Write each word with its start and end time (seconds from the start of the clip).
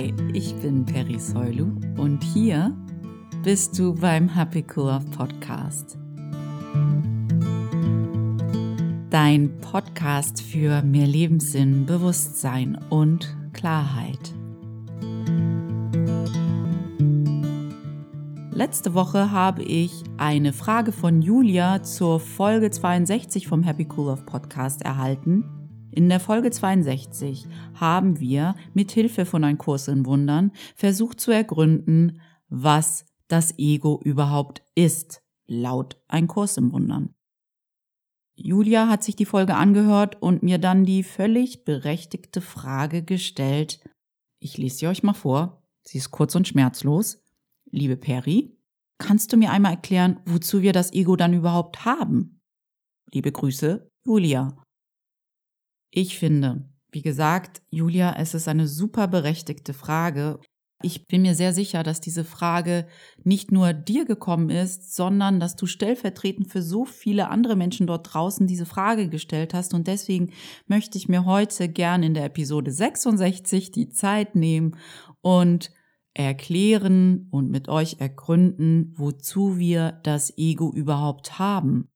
Hi, 0.00 0.14
ich 0.32 0.54
bin 0.54 0.86
Peri 0.86 1.18
Soilu 1.18 1.72
und 1.98 2.24
hier 2.24 2.74
bist 3.42 3.78
du 3.78 3.94
beim 3.94 4.30
Happy 4.30 4.64
Cool 4.74 4.86
Love 4.86 5.04
Podcast. 5.10 5.98
Dein 9.10 9.60
Podcast 9.60 10.40
für 10.40 10.80
mehr 10.80 11.06
Lebenssinn, 11.06 11.84
Bewusstsein 11.84 12.82
und 12.88 13.36
Klarheit. 13.52 14.32
Letzte 18.52 18.94
Woche 18.94 19.30
habe 19.30 19.62
ich 19.62 20.02
eine 20.16 20.54
Frage 20.54 20.92
von 20.92 21.20
Julia 21.20 21.82
zur 21.82 22.20
Folge 22.20 22.70
62 22.70 23.46
vom 23.46 23.62
Happy 23.64 23.86
Cool 23.94 24.06
Love 24.06 24.22
Podcast 24.22 24.80
erhalten. 24.80 25.59
In 25.92 26.08
der 26.08 26.20
Folge 26.20 26.50
62 26.50 27.46
haben 27.74 28.20
wir 28.20 28.54
mit 28.74 28.92
Hilfe 28.92 29.26
von 29.26 29.42
Ein 29.42 29.58
Kurs 29.58 29.88
in 29.88 30.06
Wundern 30.06 30.52
versucht 30.76 31.20
zu 31.20 31.32
ergründen, 31.32 32.20
was 32.48 33.06
das 33.28 33.58
Ego 33.58 34.00
überhaupt 34.04 34.62
ist, 34.74 35.22
laut 35.46 36.00
Ein 36.06 36.28
Kurs 36.28 36.56
im 36.56 36.72
Wundern. 36.72 37.14
Julia 38.34 38.88
hat 38.88 39.02
sich 39.02 39.16
die 39.16 39.26
Folge 39.26 39.54
angehört 39.56 40.22
und 40.22 40.42
mir 40.42 40.58
dann 40.58 40.84
die 40.84 41.02
völlig 41.02 41.64
berechtigte 41.64 42.40
Frage 42.40 43.02
gestellt. 43.02 43.80
Ich 44.38 44.56
lese 44.56 44.78
sie 44.78 44.86
euch 44.86 45.02
mal 45.02 45.12
vor. 45.12 45.62
Sie 45.82 45.98
ist 45.98 46.10
kurz 46.10 46.34
und 46.34 46.48
schmerzlos. 46.48 47.22
Liebe 47.70 47.96
Peri, 47.96 48.56
kannst 48.98 49.32
du 49.32 49.36
mir 49.36 49.50
einmal 49.50 49.72
erklären, 49.72 50.20
wozu 50.24 50.62
wir 50.62 50.72
das 50.72 50.92
Ego 50.92 51.16
dann 51.16 51.34
überhaupt 51.34 51.84
haben? 51.84 52.40
Liebe 53.12 53.32
Grüße, 53.32 53.90
Julia. 54.04 54.56
Ich 55.90 56.18
finde, 56.18 56.68
wie 56.92 57.02
gesagt, 57.02 57.62
Julia, 57.70 58.14
es 58.16 58.34
ist 58.34 58.48
eine 58.48 58.66
super 58.66 59.08
berechtigte 59.08 59.74
Frage. 59.74 60.38
Ich 60.82 61.06
bin 61.06 61.22
mir 61.22 61.34
sehr 61.34 61.52
sicher, 61.52 61.82
dass 61.82 62.00
diese 62.00 62.24
Frage 62.24 62.86
nicht 63.22 63.52
nur 63.52 63.72
dir 63.72 64.06
gekommen 64.06 64.48
ist, 64.48 64.94
sondern 64.94 65.38
dass 65.38 65.56
du 65.56 65.66
stellvertretend 65.66 66.48
für 66.48 66.62
so 66.62 66.84
viele 66.84 67.28
andere 67.28 67.54
Menschen 67.54 67.86
dort 67.86 68.14
draußen 68.14 68.46
diese 68.46 68.66
Frage 68.66 69.08
gestellt 69.08 69.52
hast. 69.52 69.74
Und 69.74 69.88
deswegen 69.88 70.32
möchte 70.66 70.96
ich 70.96 71.08
mir 71.08 71.26
heute 71.26 71.68
gern 71.68 72.02
in 72.02 72.14
der 72.14 72.24
Episode 72.24 72.72
66 72.72 73.72
die 73.72 73.90
Zeit 73.90 74.34
nehmen 74.36 74.76
und 75.20 75.70
erklären 76.14 77.28
und 77.30 77.50
mit 77.50 77.68
euch 77.68 77.96
ergründen, 78.00 78.94
wozu 78.96 79.58
wir 79.58 80.00
das 80.02 80.36
Ego 80.38 80.72
überhaupt 80.72 81.38
haben. 81.38 81.88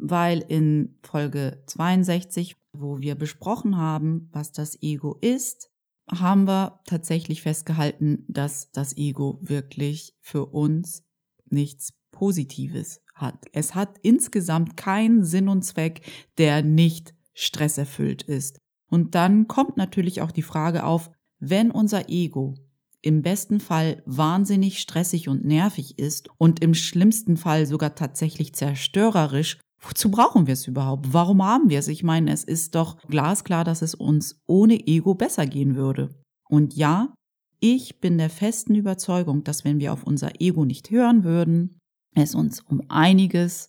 Weil 0.00 0.44
in 0.48 0.98
Folge 1.02 1.62
62, 1.66 2.56
wo 2.72 3.00
wir 3.00 3.14
besprochen 3.14 3.76
haben, 3.76 4.28
was 4.32 4.52
das 4.52 4.80
Ego 4.82 5.16
ist, 5.20 5.70
haben 6.10 6.46
wir 6.46 6.80
tatsächlich 6.86 7.42
festgehalten, 7.42 8.24
dass 8.28 8.70
das 8.72 8.96
Ego 8.96 9.38
wirklich 9.42 10.14
für 10.20 10.46
uns 10.46 11.04
nichts 11.50 11.92
Positives 12.10 13.00
hat. 13.14 13.46
Es 13.52 13.74
hat 13.74 13.98
insgesamt 14.02 14.76
keinen 14.76 15.24
Sinn 15.24 15.48
und 15.48 15.62
Zweck, 15.62 16.02
der 16.38 16.62
nicht 16.62 17.14
stresserfüllt 17.34 18.22
ist. 18.22 18.58
Und 18.90 19.14
dann 19.14 19.48
kommt 19.48 19.76
natürlich 19.76 20.22
auch 20.22 20.30
die 20.30 20.42
Frage 20.42 20.84
auf, 20.84 21.10
wenn 21.38 21.70
unser 21.70 22.08
Ego 22.08 22.54
im 23.00 23.22
besten 23.22 23.60
Fall 23.60 24.02
wahnsinnig 24.06 24.80
stressig 24.80 25.28
und 25.28 25.44
nervig 25.44 25.98
ist 25.98 26.30
und 26.38 26.62
im 26.62 26.74
schlimmsten 26.74 27.36
Fall 27.36 27.66
sogar 27.66 27.94
tatsächlich 27.94 28.54
zerstörerisch, 28.54 29.58
wozu 29.80 30.10
brauchen 30.10 30.46
wir 30.46 30.54
es 30.54 30.66
überhaupt? 30.66 31.12
Warum 31.12 31.42
haben 31.44 31.70
wir 31.70 31.78
es? 31.78 31.88
Ich 31.88 32.02
meine, 32.02 32.32
es 32.32 32.44
ist 32.44 32.74
doch 32.74 32.98
glasklar, 33.08 33.64
dass 33.64 33.82
es 33.82 33.94
uns 33.94 34.40
ohne 34.46 34.86
Ego 34.86 35.14
besser 35.14 35.46
gehen 35.46 35.76
würde. 35.76 36.10
Und 36.48 36.74
ja, 36.74 37.14
ich 37.60 38.00
bin 38.00 38.18
der 38.18 38.30
festen 38.30 38.74
Überzeugung, 38.74 39.44
dass 39.44 39.64
wenn 39.64 39.80
wir 39.80 39.92
auf 39.92 40.04
unser 40.04 40.40
Ego 40.40 40.64
nicht 40.64 40.90
hören 40.90 41.24
würden, 41.24 41.78
es 42.14 42.34
uns 42.34 42.60
um 42.60 42.82
einiges 42.88 43.68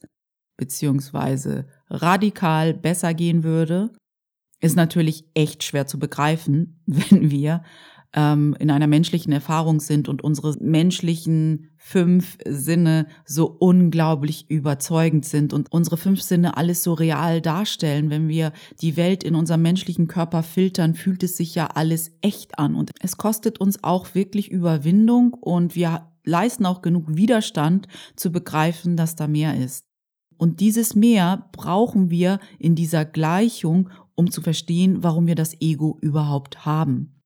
beziehungsweise 0.58 1.68
radikal 1.90 2.74
besser 2.74 3.14
gehen 3.14 3.44
würde, 3.44 3.94
ist 4.62 4.76
natürlich 4.76 5.26
echt 5.34 5.64
schwer 5.64 5.88
zu 5.88 6.00
begreifen, 6.00 6.82
wenn 6.86 7.32
wir 7.32 7.64
ähm, 8.14 8.56
in 8.60 8.72
einer 8.72 8.88
menschlichen 8.88 9.32
Erfahrung 9.32 9.80
sind 9.80 10.10
und 10.10 10.24
unsere 10.24 10.56
menschlichen 10.60 11.70
fünf 11.78 12.38
Sinne 12.46 13.08
so 13.26 13.46
unglaublich 13.46 14.50
überzeugend 14.50 15.26
sind 15.26 15.54
und 15.54 15.72
unsere 15.72 15.98
fünf 15.98 16.22
Sinne 16.22 16.58
alles 16.58 16.84
so 16.84 16.94
real 16.94 17.42
darstellen. 17.42 18.10
Wenn 18.10 18.28
wir 18.28 18.52
die 18.82 18.98
Welt 18.98 19.24
in 19.24 19.36
unserem 19.36 19.62
menschlichen 19.62 20.08
Körper 20.08 20.44
filtern, 20.44 20.96
fühlt 20.96 21.24
es 21.24 21.38
sich 21.38 21.56
ja 21.56 21.68
alles 21.68 22.12
echt 22.22 22.58
an. 22.58 22.76
Und 22.76 22.92
es 23.00 23.18
kostet 23.18 23.60
uns 23.60 23.84
auch 23.84 24.16
wirklich 24.16 24.50
Überwindung 24.50 25.34
und 25.34 25.76
wir 25.76 26.08
leisten 26.26 26.66
auch 26.66 26.82
genug 26.82 27.16
Widerstand 27.16 27.88
zu 28.16 28.32
begreifen, 28.32 28.98
dass 28.98 29.16
da 29.16 29.28
mehr 29.28 29.56
ist. 29.56 29.86
Und 30.38 30.62
dieses 30.62 30.96
Mehr 30.96 31.50
brauchen 31.52 32.10
wir 32.10 32.40
in 32.58 32.74
dieser 32.74 33.04
Gleichung, 33.06 33.90
um 34.16 34.32
zu 34.32 34.42
verstehen, 34.42 35.04
warum 35.04 35.28
wir 35.28 35.36
das 35.36 35.60
Ego 35.62 35.98
überhaupt 36.02 36.66
haben. 36.66 37.19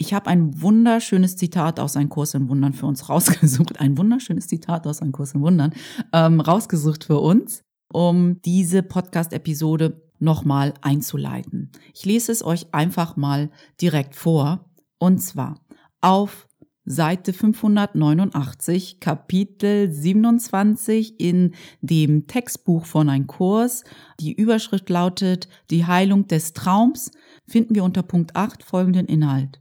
Ich 0.00 0.14
habe 0.14 0.30
ein 0.30 0.62
wunderschönes 0.62 1.36
Zitat 1.36 1.80
aus 1.80 1.96
Ein 1.96 2.08
Kurs 2.08 2.32
in 2.34 2.48
Wundern 2.48 2.72
für 2.72 2.86
uns 2.86 3.08
rausgesucht. 3.08 3.80
Ein 3.80 3.98
wunderschönes 3.98 4.46
Zitat 4.46 4.86
aus 4.86 5.02
Ein 5.02 5.10
Kurs 5.10 5.34
in 5.34 5.40
Wundern 5.40 5.74
ähm, 6.12 6.40
rausgesucht 6.40 7.04
für 7.04 7.18
uns, 7.18 7.64
um 7.92 8.40
diese 8.42 8.84
Podcast-Episode 8.84 10.00
nochmal 10.20 10.74
einzuleiten. 10.82 11.72
Ich 11.94 12.04
lese 12.04 12.30
es 12.30 12.44
euch 12.44 12.72
einfach 12.72 13.16
mal 13.16 13.50
direkt 13.80 14.14
vor. 14.14 14.70
Und 15.00 15.18
zwar 15.18 15.60
auf 16.00 16.46
Seite 16.84 17.32
589, 17.32 19.00
Kapitel 19.00 19.90
27 19.90 21.20
in 21.20 21.54
dem 21.80 22.28
Textbuch 22.28 22.86
von 22.86 23.08
Ein 23.08 23.26
Kurs. 23.26 23.82
Die 24.20 24.32
Überschrift 24.32 24.88
lautet 24.90 25.48
Die 25.70 25.86
Heilung 25.86 26.28
des 26.28 26.52
Traums, 26.52 27.10
finden 27.48 27.74
wir 27.74 27.82
unter 27.82 28.04
Punkt 28.04 28.36
8 28.36 28.62
folgenden 28.62 29.06
Inhalt. 29.06 29.60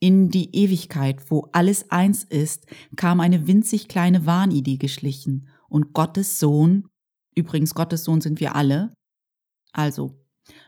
In 0.00 0.28
die 0.28 0.54
Ewigkeit, 0.54 1.30
wo 1.30 1.48
alles 1.52 1.90
eins 1.90 2.24
ist, 2.24 2.66
kam 2.96 3.20
eine 3.20 3.46
winzig 3.46 3.88
kleine 3.88 4.26
Wahnidee 4.26 4.76
geschlichen 4.76 5.48
und 5.68 5.92
Gottes 5.92 6.38
Sohn, 6.38 6.88
übrigens 7.34 7.74
Gottes 7.74 8.04
Sohn 8.04 8.20
sind 8.20 8.40
wir 8.40 8.54
alle, 8.54 8.92
also 9.72 10.18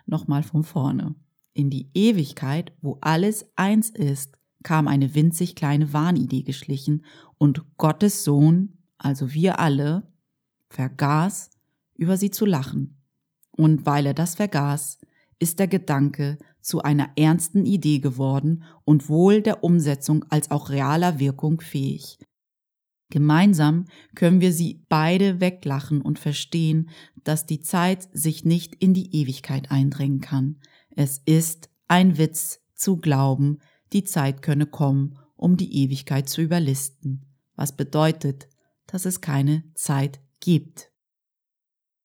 nochmal 0.06 0.42
von 0.42 0.64
vorne. 0.64 1.14
In 1.52 1.70
die 1.70 1.90
Ewigkeit, 1.94 2.72
wo 2.80 2.98
alles 3.00 3.46
eins 3.56 3.90
ist, 3.90 4.38
kam 4.62 4.88
eine 4.88 5.14
winzig 5.14 5.54
kleine 5.54 5.92
Wahnidee 5.92 6.42
geschlichen 6.42 7.04
und 7.38 7.64
Gottes 7.76 8.24
Sohn, 8.24 8.78
also 8.98 9.32
wir 9.32 9.60
alle, 9.60 10.12
vergaß, 10.70 11.50
über 11.94 12.16
sie 12.16 12.30
zu 12.30 12.44
lachen. 12.44 13.02
Und 13.52 13.86
weil 13.86 14.06
er 14.06 14.14
das 14.14 14.34
vergaß, 14.34 14.98
ist 15.38 15.58
der 15.58 15.68
Gedanke 15.68 16.38
zu 16.66 16.82
einer 16.82 17.10
ernsten 17.14 17.64
Idee 17.64 18.00
geworden 18.00 18.64
und 18.84 19.08
wohl 19.08 19.40
der 19.40 19.62
Umsetzung 19.62 20.24
als 20.30 20.50
auch 20.50 20.68
realer 20.68 21.20
Wirkung 21.20 21.60
fähig. 21.60 22.18
Gemeinsam 23.08 23.84
können 24.16 24.40
wir 24.40 24.52
sie 24.52 24.84
beide 24.88 25.40
weglachen 25.40 26.02
und 26.02 26.18
verstehen, 26.18 26.90
dass 27.22 27.46
die 27.46 27.60
Zeit 27.60 28.08
sich 28.12 28.44
nicht 28.44 28.74
in 28.74 28.94
die 28.94 29.14
Ewigkeit 29.14 29.70
eindrängen 29.70 30.20
kann. 30.20 30.56
Es 30.90 31.22
ist 31.24 31.70
ein 31.86 32.18
Witz 32.18 32.58
zu 32.74 32.96
glauben, 32.96 33.60
die 33.92 34.02
Zeit 34.02 34.42
könne 34.42 34.66
kommen, 34.66 35.16
um 35.36 35.56
die 35.56 35.84
Ewigkeit 35.84 36.28
zu 36.28 36.42
überlisten, 36.42 37.26
was 37.54 37.76
bedeutet, 37.76 38.48
dass 38.88 39.04
es 39.04 39.20
keine 39.20 39.62
Zeit 39.74 40.20
gibt. 40.40 40.90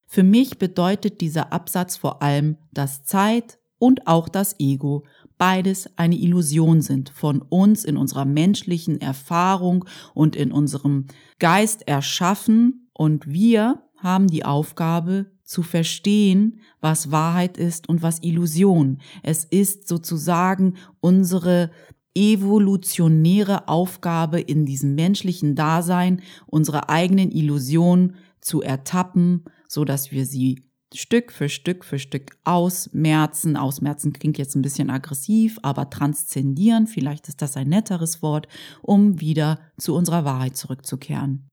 Für 0.05 0.21
mich 0.21 0.59
bedeutet 0.59 1.19
dieser 1.19 1.51
Absatz 1.51 1.97
vor 1.97 2.21
allem, 2.21 2.57
dass 2.71 3.03
Zeit 3.03 3.57
und 3.81 4.05
auch 4.05 4.29
das 4.29 4.59
Ego 4.59 5.05
beides 5.39 5.89
eine 5.97 6.15
Illusion 6.15 6.81
sind, 6.81 7.09
von 7.09 7.41
uns 7.41 7.83
in 7.83 7.97
unserer 7.97 8.25
menschlichen 8.25 9.01
Erfahrung 9.01 9.85
und 10.13 10.35
in 10.35 10.51
unserem 10.51 11.07
Geist 11.39 11.87
erschaffen 11.87 12.89
und 12.93 13.27
wir 13.27 13.81
haben 13.97 14.27
die 14.27 14.45
Aufgabe 14.45 15.31
zu 15.43 15.63
verstehen, 15.63 16.59
was 16.79 17.09
Wahrheit 17.09 17.57
ist 17.57 17.89
und 17.89 18.03
was 18.03 18.21
Illusion. 18.21 18.99
Es 19.23 19.45
ist 19.45 19.87
sozusagen 19.87 20.75
unsere 20.99 21.71
evolutionäre 22.13 23.67
Aufgabe 23.67 24.39
in 24.39 24.67
diesem 24.67 24.93
menschlichen 24.93 25.55
Dasein, 25.55 26.21
unsere 26.45 26.89
eigenen 26.89 27.31
Illusionen 27.31 28.15
zu 28.41 28.61
ertappen, 28.61 29.45
so 29.67 29.85
dass 29.85 30.11
wir 30.11 30.27
sie 30.27 30.61
Stück 30.93 31.31
für 31.31 31.47
Stück 31.49 31.85
für 31.85 31.99
Stück 31.99 32.37
ausmerzen. 32.43 33.55
Ausmerzen 33.55 34.13
klingt 34.13 34.37
jetzt 34.37 34.55
ein 34.55 34.61
bisschen 34.61 34.89
aggressiv, 34.89 35.57
aber 35.61 35.89
transzendieren, 35.89 36.87
vielleicht 36.87 37.27
ist 37.27 37.41
das 37.41 37.55
ein 37.55 37.69
netteres 37.69 38.21
Wort, 38.21 38.47
um 38.81 39.21
wieder 39.21 39.59
zu 39.77 39.95
unserer 39.95 40.25
Wahrheit 40.25 40.57
zurückzukehren. 40.57 41.47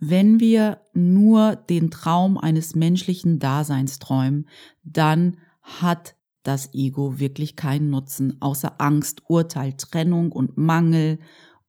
Wenn 0.00 0.38
wir 0.40 0.80
nur 0.92 1.56
den 1.56 1.90
Traum 1.90 2.38
eines 2.38 2.74
menschlichen 2.74 3.38
Daseins 3.38 3.98
träumen, 3.98 4.48
dann 4.84 5.38
hat 5.62 6.14
das 6.44 6.72
Ego 6.72 7.18
wirklich 7.18 7.56
keinen 7.56 7.90
Nutzen, 7.90 8.40
außer 8.40 8.80
Angst, 8.80 9.22
Urteil, 9.28 9.74
Trennung 9.74 10.32
und 10.32 10.56
Mangel. 10.56 11.18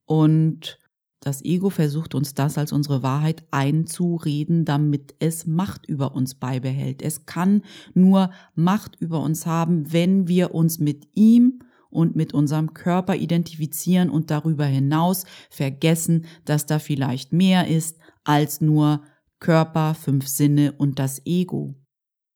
Und 0.05 0.79
das 1.19 1.43
Ego 1.43 1.69
versucht 1.69 2.15
uns 2.15 2.33
das 2.33 2.57
als 2.57 2.71
unsere 2.71 3.03
Wahrheit 3.03 3.43
einzureden, 3.51 4.63
damit 4.63 5.15
es 5.19 5.45
Macht 5.45 5.85
über 5.85 6.15
uns 6.15 6.35
beibehält. 6.35 7.01
Es 7.01 7.25
kann 7.25 7.63
nur 7.93 8.31
Macht 8.55 8.95
über 8.99 9.21
uns 9.21 9.45
haben, 9.45 9.91
wenn 9.91 10.27
wir 10.27 10.55
uns 10.55 10.79
mit 10.79 11.07
ihm 11.15 11.59
und 11.89 12.15
mit 12.15 12.33
unserem 12.33 12.73
Körper 12.73 13.15
identifizieren 13.15 14.09
und 14.09 14.31
darüber 14.31 14.65
hinaus 14.65 15.25
vergessen, 15.49 16.25
dass 16.45 16.65
da 16.65 16.79
vielleicht 16.79 17.33
mehr 17.33 17.67
ist 17.67 17.97
als 18.23 18.61
nur 18.61 19.01
Körper, 19.39 19.95
fünf 19.95 20.27
Sinne 20.27 20.73
und 20.73 20.99
das 20.99 21.25
Ego. 21.25 21.75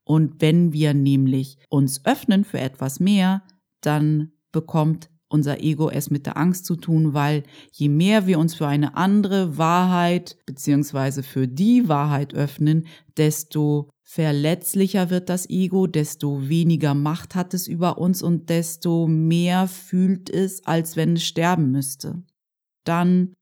Und 0.04 0.42
wenn 0.42 0.74
wir 0.74 0.94
nämlich 0.94 1.58
uns 1.70 2.06
öffnen 2.06 2.44
für 2.44 2.60
etwas 2.60 3.00
mehr, 3.00 3.44
dann 3.82 4.32
bekommt 4.52 5.10
unser 5.34 5.62
Ego 5.62 5.90
es 5.90 6.10
mit 6.12 6.26
der 6.26 6.38
Angst 6.38 6.66
zu 6.66 6.76
tun, 6.76 7.14
weil 7.14 7.44
je 7.72 7.90
mehr 7.90 8.28
wir 8.28 8.40
uns 8.40 8.54
für 8.56 8.68
eine 8.68 8.96
andere 8.96 9.58
Wahrheit 9.58 10.38
beziehungsweise 10.46 11.24
für 11.24 11.48
die 11.48 11.90
Wahrheit 11.90 12.34
öffnen, 12.34 12.86
desto 13.18 13.90
verletzlicher 14.04 15.10
wird 15.10 15.30
das 15.30 15.50
Ego, 15.50 15.88
desto 15.88 16.48
weniger 16.48 16.94
Macht 16.94 17.34
hat 17.34 17.54
es 17.54 17.68
über 17.68 17.98
uns 17.98 18.22
und 18.22 18.50
desto 18.50 19.08
mehr 19.08 19.68
fühlt 19.68 20.30
es, 20.30 20.66
als 20.66 20.96
wenn 20.96 21.14
es 21.16 21.24
sterben 21.24 21.72
müsste. 21.72 22.24
Dann 22.86 23.34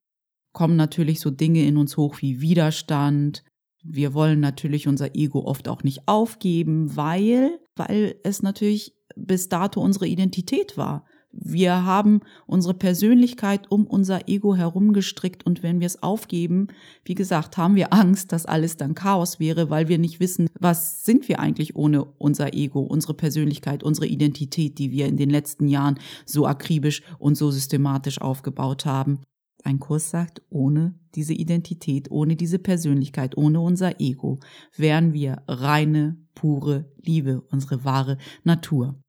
kommen 0.54 0.78
natürlich 0.78 1.20
so 1.20 1.30
Dinge 1.30 1.66
in 1.66 1.78
uns 1.78 1.98
hoch 1.98 2.22
wie 2.22 2.40
Widerstand. 2.40 3.44
Wir 3.84 4.14
wollen 4.14 4.40
natürlich 4.40 4.88
unser 4.88 5.16
Ego 5.16 5.42
oft 5.42 5.68
auch 5.68 5.84
nicht 5.84 6.08
aufgeben, 6.08 6.96
weil, 6.96 7.60
weil 7.76 8.16
es 8.24 8.42
natürlich 8.42 8.94
bis 9.16 9.50
dato 9.50 9.82
unsere 9.82 10.08
Identität 10.08 10.78
war. 10.78 11.06
Wir 11.34 11.86
haben 11.86 12.20
unsere 12.46 12.74
Persönlichkeit 12.74 13.72
um 13.72 13.88
unser 13.88 14.28
Ego 14.28 14.56
herumgestrickt 14.56 15.46
und 15.46 15.64
wenn 15.64 15.80
wir 15.80 15.88
es 15.88 16.04
aufgeben, 16.04 16.68
wie 17.06 17.16
gesagt, 17.16 17.58
haben 17.58 17.76
wir 17.76 17.94
Angst, 17.94 18.34
dass 18.34 18.46
alles 18.46 18.76
dann 18.76 18.96
Chaos 18.96 19.40
wäre, 19.40 19.70
weil 19.70 19.88
wir 19.88 19.98
nicht 19.98 20.20
wissen, 20.20 20.50
was 20.60 21.06
sind 21.06 21.30
wir 21.30 21.40
eigentlich 21.40 21.76
ohne 21.76 22.04
unser 22.04 22.54
Ego, 22.54 22.82
unsere 22.82 23.14
Persönlichkeit, 23.14 23.82
unsere 23.82 24.08
Identität, 24.08 24.78
die 24.78 24.92
wir 24.92 25.06
in 25.06 25.16
den 25.16 25.30
letzten 25.30 25.70
Jahren 25.70 26.00
so 26.26 26.46
akribisch 26.46 27.02
und 27.18 27.36
so 27.36 27.50
systematisch 27.50 28.20
aufgebaut 28.20 28.86
haben. 28.86 29.22
Ein 29.64 29.80
Kurs 29.80 30.10
sagt, 30.10 30.42
ohne 30.50 30.96
diese 31.16 31.34
Identität, 31.34 32.12
ohne 32.12 32.36
diese 32.36 32.60
Persönlichkeit, 32.60 33.38
ohne 33.38 33.62
unser 33.62 34.02
Ego 34.02 34.40
wären 34.76 35.14
wir 35.14 35.44
reine, 35.48 36.18
pure 36.36 36.92
Liebe, 36.98 37.42
unsere 37.52 37.86
wahre 37.86 38.18
Natur. 38.44 39.00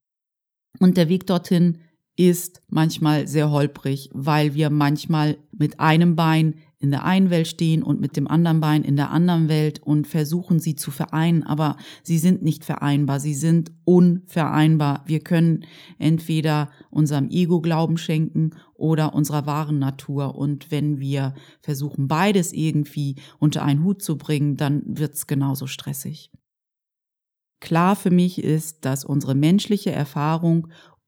Und 0.79 0.97
der 0.97 1.09
Weg 1.09 1.27
dorthin 1.27 1.79
ist 2.17 2.61
manchmal 2.69 3.27
sehr 3.27 3.51
holprig, 3.51 4.11
weil 4.13 4.55
wir 4.55 4.71
manchmal 4.71 5.39
mit 5.53 5.81
einem 5.81 6.15
Bein 6.15 6.57
in 6.79 6.91
der 6.91 7.05
einen 7.05 7.31
Welt 7.31 7.47
stehen 7.47 7.85
und 7.85 8.01
mit 8.01 8.17
dem 8.17 8.27
anderen 8.27 8.61
Bein 8.61 8.83
in 8.83 8.97
der 8.97 9.11
anderen 9.13 9.49
Welt 9.49 9.81
und 9.81 10.09
versuchen 10.09 10.59
sie 10.59 10.75
zu 10.75 10.91
vereinen, 10.91 11.45
aber 11.45 11.77
sie 12.03 12.19
sind 12.19 12.43
nicht 12.43 12.65
vereinbar, 12.65 13.21
sie 13.21 13.35
sind 13.35 13.71
unvereinbar. 13.85 15.05
Wir 15.07 15.21
können 15.21 15.65
entweder 15.99 16.71
unserem 16.91 17.31
Ego 17.31 17.61
Glauben 17.61 17.99
schenken 17.99 18.51
oder 18.75 19.15
unserer 19.15 19.47
wahren 19.47 19.79
Natur 19.79 20.35
und 20.35 20.73
wenn 20.73 20.99
wir 20.99 21.35
versuchen 21.61 22.09
beides 22.09 22.53
irgendwie 22.53 23.15
unter 23.39 23.63
einen 23.63 23.85
Hut 23.85 24.03
zu 24.03 24.19
bringen, 24.19 24.57
dann 24.57 24.83
wird's 24.85 25.29
genauso 25.29 25.69
stressig. 25.69 26.33
Klar 27.61 27.95
für 27.95 28.11
mich 28.11 28.43
ist, 28.43 28.85
dass 28.85 29.05
unsere 29.05 29.37
menschliche 29.37 29.93
Erfahrung 29.93 30.67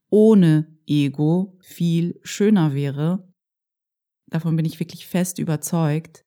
ohne 0.08 0.73
Ego 0.86 1.56
viel 1.60 2.18
schöner 2.22 2.74
wäre. 2.74 3.28
Davon 4.26 4.56
bin 4.56 4.64
ich 4.64 4.80
wirklich 4.80 5.06
fest 5.06 5.38
überzeugt. 5.38 6.24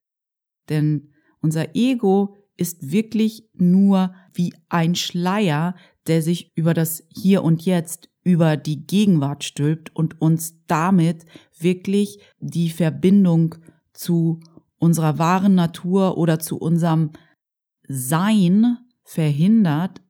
Denn 0.69 1.13
unser 1.41 1.75
Ego 1.75 2.37
ist 2.57 2.91
wirklich 2.91 3.47
nur 3.53 4.13
wie 4.33 4.53
ein 4.69 4.95
Schleier, 4.95 5.75
der 6.07 6.21
sich 6.21 6.51
über 6.55 6.73
das 6.73 7.03
Hier 7.09 7.43
und 7.43 7.63
Jetzt, 7.65 8.09
über 8.23 8.57
die 8.57 8.85
Gegenwart 8.85 9.43
stülpt 9.43 9.95
und 9.95 10.21
uns 10.21 10.55
damit 10.67 11.25
wirklich 11.57 12.19
die 12.39 12.69
Verbindung 12.69 13.55
zu 13.93 14.39
unserer 14.79 15.17
wahren 15.17 15.55
Natur 15.55 16.17
oder 16.17 16.39
zu 16.39 16.57
unserem 16.57 17.11
Sein 17.87 18.77
verhindert, 19.03 20.01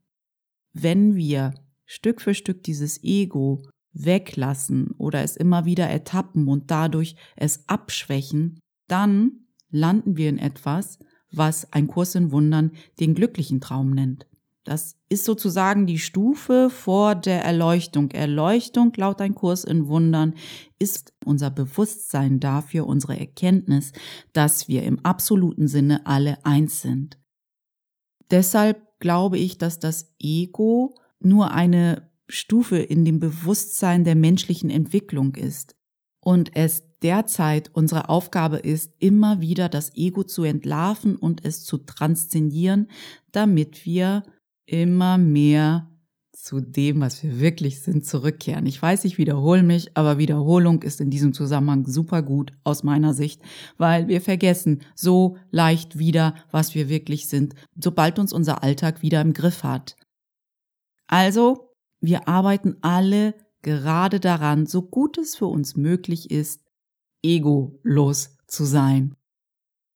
wenn 0.74 1.16
wir 1.16 1.54
Stück 1.86 2.22
für 2.22 2.34
Stück 2.34 2.64
dieses 2.64 3.04
Ego 3.04 3.62
weglassen 4.06 4.92
oder 4.98 5.24
es 5.24 5.36
immer 5.36 5.66
wieder 5.66 5.88
ertappen 5.88 6.48
und 6.48 6.72
dadurch 6.72 7.16
es 7.36 7.68
abschwächen, 7.68 8.60
dann 8.88 9.48
landen 9.70 10.18
wir 10.18 10.30
in 10.30 10.38
etwas, 10.38 11.00
was 11.32 11.72
ein 11.74 11.88
Kurs 11.88 12.16
in 12.16 12.32
Wundern 12.32 12.72
den 13.00 13.14
glücklichen 13.16 13.62
Traum 13.62 13.92
nennt. 13.92 14.28
Das 14.64 14.98
ist 15.08 15.24
sozusagen 15.24 15.88
die 15.88 15.98
Stufe 15.98 16.70
vor 16.70 17.16
der 17.16 17.42
Erleuchtung. 17.42 18.12
Erleuchtung, 18.12 18.92
laut 18.98 19.22
ein 19.22 19.34
Kurs 19.34 19.64
in 19.64 19.88
Wundern, 19.88 20.34
ist 20.78 21.14
unser 21.24 21.50
Bewusstsein 21.50 22.42
dafür, 22.42 22.86
unsere 22.86 23.18
Erkenntnis, 23.18 23.94
dass 24.34 24.68
wir 24.68 24.84
im 24.84 25.00
absoluten 25.06 25.70
Sinne 25.70 26.06
alle 26.06 26.44
eins 26.46 26.82
sind. 26.82 27.18
Deshalb 28.30 29.00
glaube 29.00 29.38
ich, 29.38 29.58
dass 29.58 29.80
das 29.80 30.14
Ego 30.20 30.96
nur 31.22 31.52
eine 31.52 32.10
Stufe 32.28 32.78
in 32.78 33.06
dem 33.06 33.20
Bewusstsein 33.20 34.04
der 34.04 34.16
menschlichen 34.16 34.70
Entwicklung 34.70 35.36
ist 35.36 35.76
und 36.20 36.56
es 36.56 36.84
derzeit 37.02 37.70
unsere 37.74 38.10
Aufgabe 38.10 38.58
ist, 38.58 38.94
immer 39.00 39.40
wieder 39.40 39.70
das 39.70 39.96
Ego 39.96 40.24
zu 40.24 40.44
entlarven 40.44 41.16
und 41.16 41.46
es 41.46 41.64
zu 41.64 41.78
transzendieren, 41.78 42.90
damit 43.32 43.86
wir 43.86 44.24
immer 44.66 45.18
mehr 45.18 45.90
zu 46.34 46.62
dem, 46.62 47.02
was 47.02 47.24
wir 47.24 47.40
wirklich 47.40 47.82
sind, 47.82 48.06
zurückkehren. 48.06 48.66
Ich 48.68 48.82
weiß, 48.82 49.06
ich 49.06 49.18
wiederhole 49.18 49.64
mich, 49.64 49.96
aber 49.98 50.18
Wiederholung 50.18 50.82
ist 50.84 51.02
in 51.02 51.10
diesem 51.10 51.34
Zusammenhang 51.34 51.86
super 51.86 52.22
gut 52.22 52.54
aus 52.64 52.84
meiner 52.84 53.14
Sicht, 53.14 53.42
weil 53.78 54.08
wir 54.08 54.22
vergessen 54.22 54.82
so 54.96 55.38
leicht 55.52 55.98
wieder, 55.98 56.36
was 56.52 56.76
wir 56.76 56.90
wirklich 56.90 57.28
sind, 57.28 57.54
sobald 57.76 58.20
uns 58.20 58.34
unser 58.34 58.64
Alltag 58.64 59.02
wieder 59.02 59.20
im 59.22 59.34
Griff 59.34 59.64
hat. 59.64 59.96
Also, 61.08 61.67
wir 62.08 62.30
arbeiten 62.30 62.78
alle 62.80 63.36
gerade 63.64 64.22
daran, 64.22 64.66
so 64.66 64.82
gut 64.82 65.18
es 65.18 65.36
für 65.36 65.48
uns 65.48 65.76
möglich 65.76 66.32
ist, 66.32 66.62
egolos 67.22 68.38
zu 68.48 68.64
sein. 68.64 69.14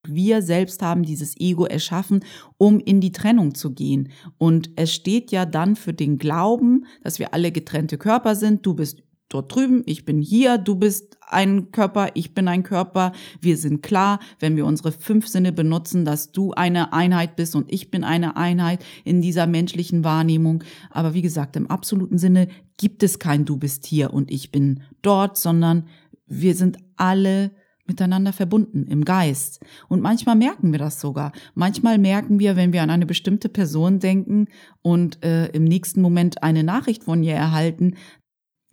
Wir 0.05 0.41
selbst 0.41 0.81
haben 0.81 1.03
dieses 1.03 1.39
Ego 1.39 1.65
erschaffen, 1.65 2.25
um 2.57 2.81
in 2.81 2.99
die 2.99 3.13
Trennung 3.13 3.55
zu 3.55 3.73
gehen. 3.73 4.11
Und 4.37 4.71
es 4.75 4.93
steht 4.93 5.31
ja 5.31 5.45
dann 5.45 5.77
für 5.77 5.93
den 5.93 6.17
Glauben, 6.17 6.85
dass 7.01 7.17
wir 7.17 7.33
alle 7.33 7.53
getrennte 7.53 7.97
Körper 7.97 8.35
sind. 8.35 8.65
Du 8.65 8.73
bist 8.73 9.03
dort 9.33 9.53
drüben, 9.53 9.83
ich 9.85 10.05
bin 10.05 10.21
hier, 10.21 10.57
du 10.57 10.75
bist 10.75 11.17
ein 11.27 11.71
Körper, 11.71 12.09
ich 12.13 12.33
bin 12.33 12.47
ein 12.47 12.63
Körper. 12.63 13.13
Wir 13.39 13.57
sind 13.57 13.81
klar, 13.81 14.19
wenn 14.39 14.55
wir 14.55 14.65
unsere 14.65 14.91
fünf 14.91 15.27
Sinne 15.27 15.51
benutzen, 15.51 16.05
dass 16.05 16.31
du 16.31 16.51
eine 16.51 16.93
Einheit 16.93 17.35
bist 17.35 17.55
und 17.55 17.71
ich 17.71 17.89
bin 17.89 18.03
eine 18.03 18.37
Einheit 18.37 18.83
in 19.03 19.21
dieser 19.21 19.47
menschlichen 19.47 20.03
Wahrnehmung. 20.03 20.63
Aber 20.89 21.13
wie 21.13 21.21
gesagt, 21.21 21.55
im 21.55 21.69
absoluten 21.69 22.17
Sinne 22.17 22.47
gibt 22.77 23.03
es 23.03 23.19
kein 23.19 23.45
Du 23.45 23.57
bist 23.57 23.85
hier 23.85 24.13
und 24.13 24.31
ich 24.31 24.51
bin 24.51 24.81
dort, 25.01 25.37
sondern 25.37 25.87
wir 26.27 26.55
sind 26.55 26.77
alle 26.97 27.51
miteinander 27.91 28.31
verbunden 28.31 28.87
im 28.87 29.03
Geist. 29.03 29.59
Und 29.89 30.01
manchmal 30.01 30.35
merken 30.35 30.71
wir 30.71 30.79
das 30.79 31.01
sogar. 31.01 31.33
Manchmal 31.55 31.97
merken 31.97 32.39
wir, 32.39 32.55
wenn 32.55 32.71
wir 32.71 32.83
an 32.83 32.89
eine 32.89 33.05
bestimmte 33.05 33.49
Person 33.49 33.99
denken 33.99 34.47
und 34.81 35.23
äh, 35.25 35.47
im 35.47 35.65
nächsten 35.65 36.01
Moment 36.01 36.41
eine 36.41 36.63
Nachricht 36.63 37.03
von 37.03 37.21
ihr 37.21 37.33
erhalten, 37.33 37.95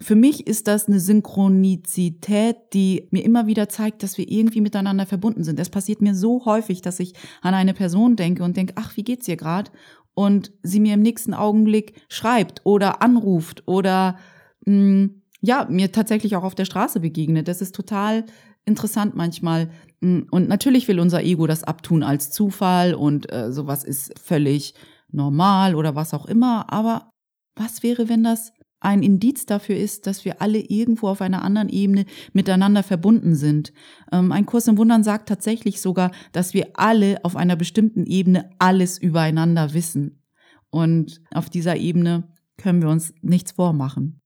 für 0.00 0.14
mich 0.14 0.46
ist 0.46 0.68
das 0.68 0.86
eine 0.86 1.00
Synchronizität, 1.00 2.56
die 2.72 3.08
mir 3.10 3.24
immer 3.24 3.48
wieder 3.48 3.68
zeigt, 3.68 4.02
dass 4.02 4.16
wir 4.16 4.30
irgendwie 4.30 4.60
miteinander 4.60 5.06
verbunden 5.06 5.42
sind. 5.42 5.58
Es 5.58 5.70
passiert 5.70 6.00
mir 6.02 6.14
so 6.14 6.44
häufig, 6.44 6.82
dass 6.82 7.00
ich 7.00 7.14
an 7.42 7.54
eine 7.54 7.74
Person 7.74 8.14
denke 8.14 8.44
und 8.44 8.56
denke, 8.56 8.74
ach, 8.76 8.96
wie 8.96 9.02
geht's 9.02 9.26
ihr 9.26 9.36
gerade? 9.36 9.72
Und 10.14 10.52
sie 10.62 10.78
mir 10.78 10.94
im 10.94 11.02
nächsten 11.02 11.34
Augenblick 11.34 12.00
schreibt 12.08 12.60
oder 12.64 13.02
anruft 13.02 13.66
oder 13.66 14.18
mh, 14.64 14.72
hm, 14.72 15.22
ja, 15.40 15.66
mir 15.68 15.92
tatsächlich 15.92 16.36
auch 16.36 16.42
auf 16.44 16.54
der 16.54 16.64
Straße 16.64 17.00
begegnet. 17.00 17.48
Das 17.48 17.60
ist 17.60 17.74
total 17.74 18.24
interessant 18.64 19.16
manchmal. 19.16 19.70
Hm, 20.00 20.28
und 20.30 20.48
natürlich 20.48 20.86
will 20.86 21.00
unser 21.00 21.24
Ego 21.24 21.48
das 21.48 21.64
abtun 21.64 22.04
als 22.04 22.30
Zufall 22.30 22.94
und 22.94 23.32
äh, 23.32 23.52
sowas 23.52 23.82
ist 23.82 24.16
völlig 24.18 24.74
normal 25.10 25.74
oder 25.74 25.96
was 25.96 26.14
auch 26.14 26.26
immer. 26.26 26.72
Aber 26.72 27.10
was 27.56 27.82
wäre, 27.82 28.08
wenn 28.08 28.22
das 28.22 28.52
ein 28.80 29.02
Indiz 29.02 29.44
dafür 29.46 29.76
ist, 29.76 30.06
dass 30.06 30.24
wir 30.24 30.40
alle 30.40 30.60
irgendwo 30.60 31.08
auf 31.08 31.20
einer 31.20 31.42
anderen 31.42 31.68
Ebene 31.68 32.04
miteinander 32.32 32.82
verbunden 32.82 33.34
sind. 33.34 33.72
Ähm, 34.12 34.30
ein 34.30 34.46
Kurs 34.46 34.68
im 34.68 34.78
Wundern 34.78 35.02
sagt 35.02 35.28
tatsächlich 35.28 35.80
sogar, 35.80 36.12
dass 36.32 36.54
wir 36.54 36.70
alle 36.74 37.24
auf 37.24 37.34
einer 37.34 37.56
bestimmten 37.56 38.06
Ebene 38.06 38.50
alles 38.58 38.98
übereinander 38.98 39.74
wissen. 39.74 40.22
Und 40.70 41.20
auf 41.32 41.50
dieser 41.50 41.76
Ebene 41.76 42.28
können 42.56 42.82
wir 42.82 42.88
uns 42.88 43.14
nichts 43.22 43.52
vormachen. 43.52 44.20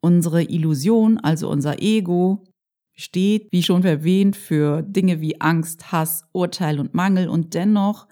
Unsere 0.00 0.42
Illusion, 0.42 1.18
also 1.18 1.48
unser 1.48 1.80
Ego, 1.82 2.44
steht, 2.92 3.50
wie 3.50 3.62
schon 3.62 3.82
erwähnt, 3.84 4.36
für 4.36 4.82
Dinge 4.82 5.20
wie 5.20 5.40
Angst, 5.40 5.90
Hass, 5.90 6.28
Urteil 6.32 6.78
und 6.78 6.94
Mangel 6.94 7.28
und 7.28 7.54
dennoch 7.54 8.06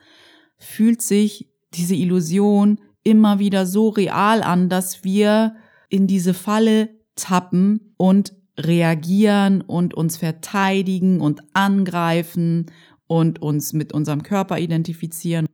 fühlt 0.59 1.03
sich 1.03 1.49
diese 1.75 1.95
Illusion 1.95 2.81
immer 3.03 3.39
wieder 3.39 3.67
so 3.67 3.89
real 3.89 4.43
an, 4.43 4.69
dass 4.69 5.05
wir 5.05 5.57
in 5.89 6.07
diese 6.07 6.35
Falle 6.35 6.91
tappen 7.17 7.95
und 7.97 8.35
reagieren 8.59 9.61
und 9.61 9.95
uns 9.95 10.17
verteidigen 10.17 11.21
und 11.21 11.43
angreifen 11.55 12.67
und 13.07 13.41
uns 13.43 13.73
mit 13.73 13.93
unserem 13.93 14.23
Körper 14.23 14.59
identifizieren. 14.59 15.47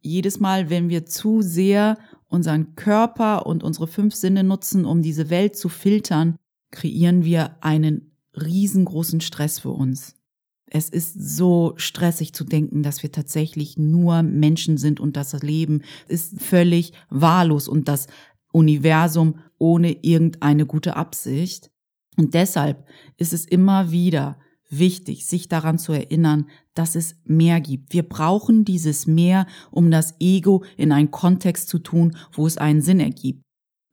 Jedes 0.00 0.40
Mal, 0.40 0.70
wenn 0.70 0.88
wir 0.88 1.06
zu 1.06 1.42
sehr 1.42 1.98
unseren 2.28 2.74
Körper 2.74 3.46
und 3.46 3.62
unsere 3.62 3.86
fünf 3.86 4.14
Sinne 4.14 4.44
nutzen, 4.44 4.84
um 4.84 5.02
diese 5.02 5.30
Welt 5.30 5.56
zu 5.56 5.68
filtern, 5.68 6.36
kreieren 6.70 7.24
wir 7.24 7.56
einen 7.62 8.16
riesengroßen 8.34 9.20
Stress 9.20 9.60
für 9.60 9.70
uns. 9.70 10.16
Es 10.66 10.88
ist 10.88 11.14
so 11.14 11.74
stressig 11.76 12.32
zu 12.32 12.44
denken, 12.44 12.82
dass 12.82 13.02
wir 13.02 13.12
tatsächlich 13.12 13.76
nur 13.76 14.22
Menschen 14.22 14.78
sind 14.78 14.98
und 14.98 15.16
das 15.16 15.32
Leben 15.42 15.82
ist 16.08 16.40
völlig 16.40 16.92
wahllos 17.10 17.68
und 17.68 17.88
das 17.88 18.06
Universum 18.52 19.40
ohne 19.58 19.92
irgendeine 20.02 20.66
gute 20.66 20.96
Absicht. 20.96 21.70
Und 22.16 22.34
deshalb 22.34 22.86
ist 23.16 23.32
es 23.32 23.44
immer 23.44 23.90
wieder 23.90 24.38
wichtig, 24.70 25.26
sich 25.26 25.48
daran 25.48 25.78
zu 25.78 25.92
erinnern, 25.92 26.48
dass 26.74 26.94
es 26.94 27.16
mehr 27.24 27.60
gibt. 27.60 27.92
Wir 27.92 28.02
brauchen 28.02 28.64
dieses 28.64 29.06
Mehr, 29.06 29.46
um 29.70 29.90
das 29.90 30.14
Ego 30.20 30.64
in 30.76 30.92
einen 30.92 31.10
Kontext 31.10 31.68
zu 31.68 31.78
tun, 31.78 32.16
wo 32.32 32.46
es 32.46 32.58
einen 32.58 32.80
Sinn 32.80 33.00
ergibt. 33.00 33.42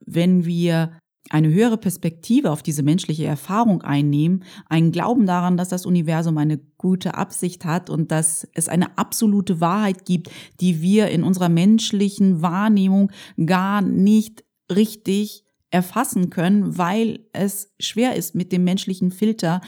Wenn 0.04 0.44
wir 0.44 0.98
eine 1.30 1.48
höhere 1.48 1.78
Perspektive 1.78 2.50
auf 2.50 2.62
diese 2.62 2.82
menschliche 2.82 3.24
Erfahrung 3.24 3.82
einnehmen, 3.82 4.44
einen 4.68 4.92
Glauben 4.92 5.26
daran, 5.26 5.56
dass 5.56 5.68
das 5.68 5.86
Universum 5.86 6.36
eine 6.38 6.58
gute 6.78 7.14
Absicht 7.14 7.64
hat 7.64 7.90
und 7.90 8.10
dass 8.10 8.48
es 8.54 8.68
eine 8.68 8.98
absolute 8.98 9.60
Wahrheit 9.60 10.04
gibt, 10.04 10.30
die 10.60 10.82
wir 10.82 11.08
in 11.08 11.22
unserer 11.22 11.48
menschlichen 11.48 12.42
Wahrnehmung 12.42 13.12
gar 13.46 13.82
nicht 13.82 14.44
richtig 14.70 15.44
erfassen 15.70 16.28
können, 16.28 16.76
weil 16.76 17.20
es 17.32 17.72
schwer 17.80 18.16
ist, 18.16 18.34
mit 18.34 18.52
dem 18.52 18.64
menschlichen 18.64 19.10
Filter 19.10 19.60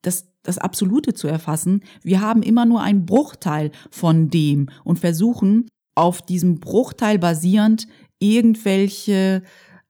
das, 0.00 0.28
das 0.42 0.58
Absolute 0.58 1.14
zu 1.14 1.28
erfassen. 1.28 1.82
Wir 2.02 2.20
haben 2.20 2.42
immer 2.42 2.64
nur 2.64 2.82
einen 2.82 3.06
Bruchteil 3.06 3.70
von 3.90 4.28
dem 4.28 4.68
und 4.82 4.98
versuchen 4.98 5.68
auf 5.94 6.22
diesem 6.22 6.58
Bruchteil 6.58 7.18
basierend 7.18 7.86
irgendwelche 8.18 9.42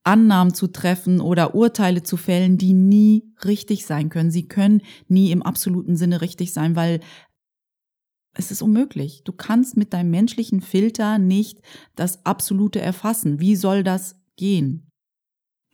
Annahmen 0.04 0.52
zu 0.52 0.66
treffen 0.66 1.21
oder 1.21 1.54
Urteile 1.54 2.02
zu 2.02 2.16
fällen, 2.16 2.59
die 2.59 2.73
nie 2.73 3.32
richtig 3.44 3.87
sein 3.87 4.09
können. 4.09 4.30
Sie 4.30 4.49
können 4.49 4.82
nie 5.09 5.30
im 5.30 5.42
absoluten 5.42 5.97
Sinne 5.97 6.21
richtig 6.21 6.52
sein, 6.52 6.75
weil 6.75 7.00
es 8.35 8.50
ist 8.50 8.62
unmöglich. 8.62 9.23
Du 9.25 9.32
kannst 9.32 9.76
mit 9.76 9.92
deinem 9.92 10.11
menschlichen 10.11 10.61
Filter 10.61 11.18
nicht 11.18 11.61
das 11.94 12.25
Absolute 12.25 12.80
erfassen. 12.80 13.40
Wie 13.40 13.56
soll 13.56 13.85
das 13.85 14.16
gehen? 14.37 14.88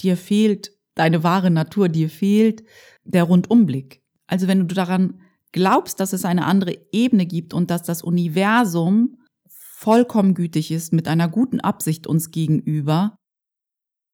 Dir 0.00 0.16
fehlt 0.16 0.72
deine 0.94 1.22
wahre 1.22 1.50
Natur, 1.50 1.88
dir 1.88 2.10
fehlt 2.10 2.64
der 3.04 3.24
Rundumblick. 3.24 4.02
Also 4.26 4.48
wenn 4.48 4.60
du 4.60 4.74
daran 4.74 5.20
glaubst, 5.52 6.00
dass 6.00 6.12
es 6.12 6.24
eine 6.24 6.44
andere 6.44 6.76
Ebene 6.92 7.24
gibt 7.26 7.54
und 7.54 7.70
dass 7.70 7.82
das 7.82 8.02
Universum 8.02 9.16
vollkommen 9.48 10.34
gütig 10.34 10.70
ist 10.70 10.92
mit 10.92 11.08
einer 11.08 11.28
guten 11.28 11.60
Absicht 11.60 12.06
uns 12.06 12.30
gegenüber 12.32 13.17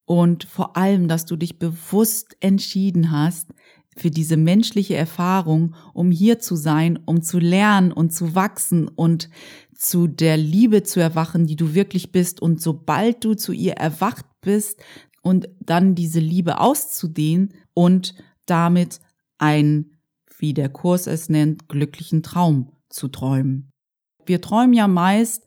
und 0.06 0.44
vor 0.44 0.76
allem, 0.76 1.08
dass 1.08 1.25
du 1.25 1.37
dich 1.37 1.58
bewusst 1.58 2.37
entschieden 2.40 3.11
hast 3.11 3.49
für 3.96 4.11
diese 4.11 4.37
menschliche 4.37 4.96
Erfahrung, 4.96 5.75
um 5.92 6.11
hier 6.11 6.40
zu 6.40 6.56
sein, 6.56 6.99
um 7.06 7.23
zu 7.23 7.38
lernen 7.38 7.92
und 7.92 8.12
zu 8.12 8.34
wachsen 8.34 8.88
und 8.88 9.30
zu 9.75 10.06
der 10.06 10.37
Liebe 10.37 10.82
zu 10.82 11.00
erwachen, 11.00 11.46
die 11.46 11.56
du 11.56 11.75
wirklich 11.75 12.12
bist. 12.12 12.42
Und 12.42 12.61
sobald 12.61 13.25
du 13.25 13.34
zu 13.34 13.52
ihr 13.52 13.75
erwacht 13.75 14.26
bist 14.40 14.82
und 15.23 15.49
dann 15.61 15.94
diese 15.94 16.20
Liebe 16.20 16.61
auszudehnen 16.61 17.54
und 17.73 18.14
damit 18.46 19.00
ein, 19.38 19.90
wie 20.38 20.54
der 20.54 20.68
Kurs 20.68 21.06
es 21.06 21.28
nennt, 21.28 21.68
glücklichen 21.68 22.23
Traum 22.23 22.73
zu 22.88 23.08
träumen. 23.08 23.70
Wir 24.26 24.40
träumen 24.40 24.75
ja 24.75 24.88
meist 24.88 25.46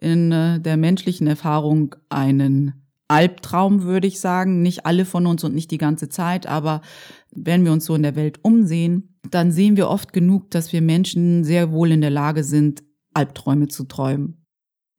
in 0.00 0.30
äh, 0.32 0.60
der 0.60 0.76
menschlichen 0.76 1.26
Erfahrung 1.26 1.96
einen 2.08 2.77
Albtraum, 3.08 3.82
würde 3.82 4.06
ich 4.06 4.20
sagen. 4.20 4.62
Nicht 4.62 4.86
alle 4.86 5.04
von 5.04 5.26
uns 5.26 5.42
und 5.44 5.54
nicht 5.54 5.70
die 5.70 5.78
ganze 5.78 6.08
Zeit, 6.08 6.46
aber 6.46 6.82
wenn 7.30 7.64
wir 7.64 7.72
uns 7.72 7.86
so 7.86 7.94
in 7.94 8.02
der 8.02 8.16
Welt 8.16 8.38
umsehen, 8.42 9.18
dann 9.30 9.50
sehen 9.50 9.76
wir 9.76 9.88
oft 9.88 10.12
genug, 10.12 10.50
dass 10.50 10.72
wir 10.72 10.82
Menschen 10.82 11.44
sehr 11.44 11.72
wohl 11.72 11.90
in 11.90 12.00
der 12.00 12.10
Lage 12.10 12.44
sind, 12.44 12.82
Albträume 13.14 13.68
zu 13.68 13.84
träumen. 13.84 14.44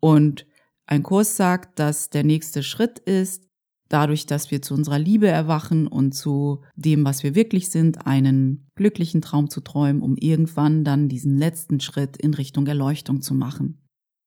Und 0.02 0.46
ein 0.86 1.04
Kurs 1.04 1.36
sagt, 1.36 1.80
dass 1.80 2.10
der 2.10 2.24
nächste 2.24 2.64
Schritt 2.64 3.00
ist, 3.00 3.50
dadurch, 3.90 4.26
dass 4.26 4.52
wir 4.52 4.62
zu 4.62 4.74
unserer 4.74 5.00
Liebe 5.00 5.28
erwachen 5.28 5.88
und 5.88 6.14
zu 6.14 6.64
dem, 6.76 7.06
was 7.06 7.24
wir 7.24 7.36
wirklich 7.36 7.70
sind, 7.70 8.06
einen 8.06 8.70
glücklichen 8.76 9.22
Traum 9.22 9.50
zu 9.50 9.62
träumen, 9.62 10.02
um 10.02 10.16
irgendwann 10.16 10.84
dann 10.84 11.10
diesen 11.10 11.38
letzten 11.38 11.80
Schritt 11.80 12.18
in 12.18 12.34
Richtung 12.34 12.66
Erleuchtung 12.68 13.22
zu 13.22 13.34
machen. 13.34 13.82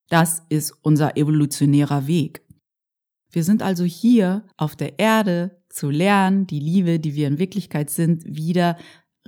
Das 0.09 0.43
ist 0.51 0.75
unser 0.83 1.17
evolutionärer 1.17 2.07
Weg. 2.07 2.42
Wir 3.33 3.45
sind 3.45 3.63
also 3.63 3.85
hier 3.85 4.45
auf 4.57 4.77
der 4.77 4.99
Erde 4.99 5.63
zu 5.71 5.89
lernen, 5.91 6.47
die 6.47 6.61
Liebe, 6.61 7.01
die 7.01 7.15
wir 7.15 7.27
in 7.27 7.39
Wirklichkeit 7.39 7.91
sind, 7.91 8.25
wieder 8.27 8.77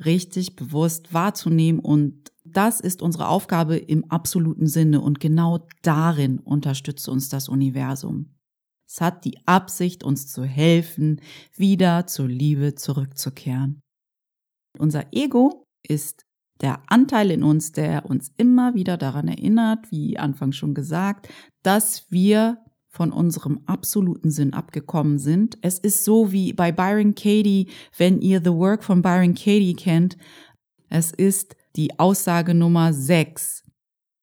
richtig 0.05 0.57
bewusst 0.57 1.15
wahrzunehmen 1.15 1.81
und 1.81 2.31
das 2.45 2.81
ist 2.81 3.01
unsere 3.01 3.29
Aufgabe 3.29 3.77
im 3.77 4.11
absoluten 4.11 4.67
Sinne 4.67 5.01
und 5.01 5.19
genau 5.19 5.67
darin 5.83 6.39
unterstützt 6.39 7.09
uns 7.09 7.31
das 7.31 7.49
Universum. 7.49 8.35
Es 8.87 9.01
hat 9.01 9.25
die 9.25 9.39
Absicht, 9.47 10.05
uns 10.05 10.31
zu 10.31 10.45
helfen, 10.45 11.21
wieder 11.57 12.07
zur 12.07 12.29
Liebe 12.29 12.75
zurückzukehren. 12.75 13.81
Unser 14.79 15.07
Ego 15.13 15.65
ist 15.83 16.27
der 16.61 16.83
Anteil 16.87 17.31
in 17.31 17.43
uns, 17.43 17.73
der 17.73 18.05
uns 18.07 18.33
immer 18.37 18.75
wieder 18.75 18.97
daran 18.97 19.27
erinnert, 19.27 19.91
wie 19.91 20.19
anfangs 20.19 20.57
schon 20.57 20.75
gesagt, 20.75 21.29
dass 21.63 22.11
wir 22.11 22.64
von 22.95 23.11
unserem 23.11 23.59
absoluten 23.67 24.31
Sinn 24.31 24.53
abgekommen 24.53 25.19
sind. 25.19 25.59
Es 25.63 25.81
ist 25.81 26.05
so 26.05 26.31
wie 26.31 26.53
bei 26.53 26.71
Byron 26.71 27.17
Katie, 27.17 27.67
wenn 27.99 28.21
ihr 28.21 28.39
The 28.39 28.53
Work 28.53 28.85
von 28.85 29.03
Byron 29.03 29.35
Katie 29.35 29.75
kennt. 29.75 30.17
Es 30.91 31.11
ist 31.11 31.57
die 31.75 31.99
Aussage 31.99 32.55
Nummer 32.55 32.93
6. 32.93 33.65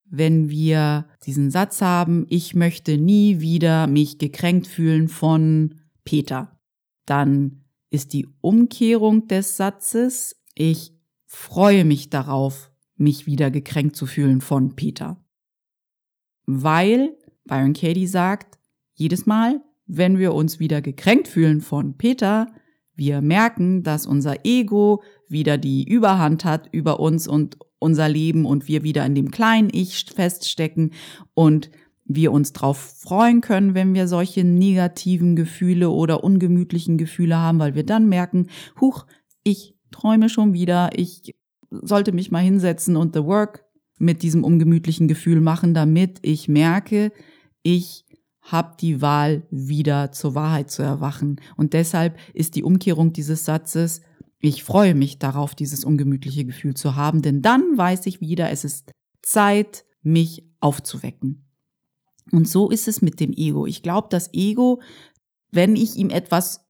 Wenn 0.05 0.49
wir 0.49 1.05
diesen 1.25 1.51
Satz 1.51 1.81
haben, 1.81 2.25
ich 2.29 2.55
möchte 2.55 2.97
nie 2.97 3.41
wieder 3.41 3.87
mich 3.87 4.19
gekränkt 4.19 4.67
fühlen 4.67 5.09
von 5.09 5.75
Peter, 6.05 6.57
dann 7.05 7.65
ist 7.89 8.13
die 8.13 8.29
Umkehrung 8.39 9.27
des 9.27 9.57
Satzes, 9.57 10.41
ich 10.55 10.93
freue 11.25 11.83
mich 11.83 12.09
darauf, 12.09 12.71
mich 12.95 13.25
wieder 13.25 13.51
gekränkt 13.51 13.97
zu 13.97 14.05
fühlen 14.05 14.39
von 14.39 14.77
Peter. 14.77 15.21
Weil 16.45 17.17
Byron 17.43 17.73
Katie 17.73 18.07
sagt, 18.07 18.60
jedes 19.01 19.25
Mal, 19.25 19.61
wenn 19.87 20.19
wir 20.19 20.33
uns 20.33 20.59
wieder 20.59 20.81
gekränkt 20.81 21.27
fühlen 21.27 21.59
von 21.59 21.97
Peter, 21.97 22.47
wir 22.95 23.21
merken, 23.21 23.83
dass 23.83 24.05
unser 24.05 24.45
Ego 24.45 25.01
wieder 25.27 25.57
die 25.57 25.83
Überhand 25.87 26.45
hat 26.45 26.69
über 26.71 26.99
uns 26.99 27.27
und 27.27 27.57
unser 27.79 28.07
Leben 28.07 28.45
und 28.45 28.67
wir 28.67 28.83
wieder 28.83 29.05
in 29.05 29.15
dem 29.15 29.31
kleinen 29.31 29.69
Ich 29.73 30.05
feststecken 30.05 30.91
und 31.33 31.71
wir 32.05 32.31
uns 32.31 32.53
darauf 32.53 32.77
freuen 32.77 33.41
können, 33.41 33.73
wenn 33.73 33.93
wir 33.93 34.07
solche 34.07 34.43
negativen 34.43 35.35
Gefühle 35.35 35.89
oder 35.89 36.23
ungemütlichen 36.23 36.97
Gefühle 36.97 37.37
haben, 37.37 37.59
weil 37.59 37.73
wir 37.73 37.85
dann 37.85 38.07
merken, 38.07 38.47
huch, 38.79 39.07
ich 39.43 39.75
träume 39.91 40.29
schon 40.29 40.53
wieder, 40.53 40.91
ich 40.95 41.33
sollte 41.71 42.11
mich 42.11 42.29
mal 42.29 42.39
hinsetzen 42.39 42.97
und 42.97 43.15
the 43.15 43.23
work 43.23 43.63
mit 43.97 44.21
diesem 44.21 44.43
ungemütlichen 44.43 45.07
Gefühl 45.07 45.41
machen, 45.41 45.73
damit 45.73 46.19
ich 46.21 46.47
merke, 46.47 47.11
ich 47.63 48.05
habe 48.41 48.75
die 48.79 49.01
Wahl, 49.01 49.43
wieder 49.51 50.11
zur 50.11 50.35
Wahrheit 50.35 50.71
zu 50.71 50.81
erwachen. 50.81 51.39
Und 51.57 51.73
deshalb 51.73 52.17
ist 52.33 52.55
die 52.55 52.63
Umkehrung 52.63 53.13
dieses 53.13 53.45
Satzes, 53.45 54.01
ich 54.39 54.63
freue 54.63 54.95
mich 54.95 55.19
darauf, 55.19 55.53
dieses 55.53 55.85
ungemütliche 55.85 56.45
Gefühl 56.45 56.73
zu 56.73 56.95
haben, 56.95 57.21
denn 57.21 57.43
dann 57.43 57.77
weiß 57.77 58.07
ich 58.07 58.21
wieder, 58.21 58.49
es 58.49 58.63
ist 58.63 58.91
Zeit, 59.21 59.85
mich 60.01 60.43
aufzuwecken. 60.59 61.47
Und 62.31 62.47
so 62.47 62.71
ist 62.71 62.87
es 62.87 63.03
mit 63.03 63.19
dem 63.19 63.33
Ego. 63.33 63.67
Ich 63.67 63.83
glaube, 63.83 64.07
das 64.09 64.33
Ego, 64.33 64.81
wenn 65.51 65.75
ich 65.75 65.95
ihm 65.95 66.09
etwas 66.09 66.65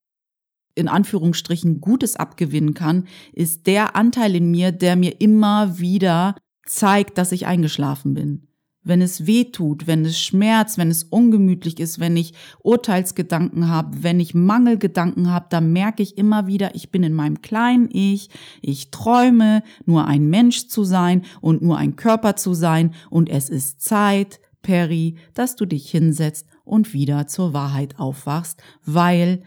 in 0.76 0.90
Anführungsstrichen 0.90 1.80
Gutes 1.80 2.18
abgewinnen 2.18 2.74
kann, 2.74 3.08
ist 3.32 3.68
der 3.68 3.96
Anteil 3.96 4.36
in 4.36 4.52
mir, 4.52 4.72
der 4.72 4.98
mir 4.98 5.22
immer 5.22 5.80
wieder 5.80 6.36
zeigt, 6.66 7.18
dass 7.18 7.32
ich 7.32 7.46
eingeschlafen 7.46 8.14
bin 8.14 8.51
wenn 8.84 9.02
es 9.02 9.28
weh 9.28 9.46
tut, 9.46 9.86
wenn 9.88 10.06
es 10.06 10.20
schmerzt, 10.20 10.78
wenn 10.78 10.90
es 10.90 11.04
ungemütlich 11.04 11.80
ist, 11.80 12.00
wenn 12.00 12.18
ich 12.18 12.34
Urteilsgedanken 12.64 13.68
habe, 13.68 14.04
wenn 14.04 14.20
ich 14.20 14.34
Mangelgedanken 14.34 15.32
habe, 15.32 15.48
dann 15.50 15.72
merke 15.72 16.02
ich 16.02 16.18
immer 16.18 16.48
wieder, 16.48 16.74
ich 16.76 16.90
bin 16.90 17.04
in 17.04 17.14
meinem 17.14 17.42
kleinen 17.42 17.90
Ich, 17.92 18.30
ich 18.62 18.90
träume, 18.92 19.64
nur 19.86 20.08
ein 20.08 20.30
Mensch 20.30 20.68
zu 20.68 20.84
sein 20.84 21.24
und 21.42 21.62
nur 21.62 21.78
ein 21.78 21.96
Körper 21.96 22.36
zu 22.36 22.54
sein 22.54 22.94
und 23.10 23.30
es 23.30 23.50
ist 23.50 23.82
Zeit, 23.82 24.40
Perry, 24.62 25.16
dass 25.34 25.56
du 25.56 25.66
dich 25.66 25.90
hinsetzt 25.90 26.48
und 26.64 26.94
wieder 26.94 27.28
zur 27.28 27.54
Wahrheit 27.54 28.00
aufwachst, 28.00 28.62
weil 28.86 29.44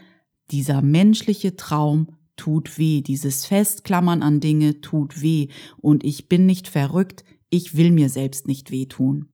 dieser 0.51 0.83
menschliche 0.83 1.57
Traum 1.57 2.09
tut 2.37 2.79
weh, 2.79 3.01
dieses 3.01 3.47
Festklammern 3.47 4.23
an 4.23 4.41
Dinge 4.41 4.81
tut 4.81 5.23
weh 5.23 5.49
und 5.79 6.05
ich 6.05 6.29
bin 6.29 6.47
nicht 6.47 6.69
verrückt, 6.69 7.25
ich 7.55 7.77
will 7.77 7.93
mir 7.93 8.09
selbst 8.09 8.49
nicht 8.49 8.73
wehtun. 8.73 9.29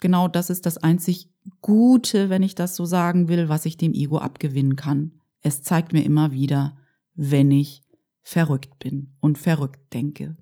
Genau 0.00 0.28
das 0.28 0.50
ist 0.50 0.66
das 0.66 0.78
einzig 0.78 1.28
Gute, 1.60 2.30
wenn 2.30 2.42
ich 2.42 2.54
das 2.54 2.76
so 2.76 2.84
sagen 2.84 3.28
will, 3.28 3.48
was 3.48 3.66
ich 3.66 3.76
dem 3.76 3.92
Ego 3.92 4.18
abgewinnen 4.18 4.76
kann. 4.76 5.20
Es 5.40 5.62
zeigt 5.62 5.92
mir 5.92 6.04
immer 6.04 6.32
wieder, 6.32 6.76
wenn 7.14 7.50
ich 7.50 7.82
verrückt 8.22 8.78
bin 8.78 9.16
und 9.20 9.36
verrückt 9.36 9.92
denke. 9.92 10.36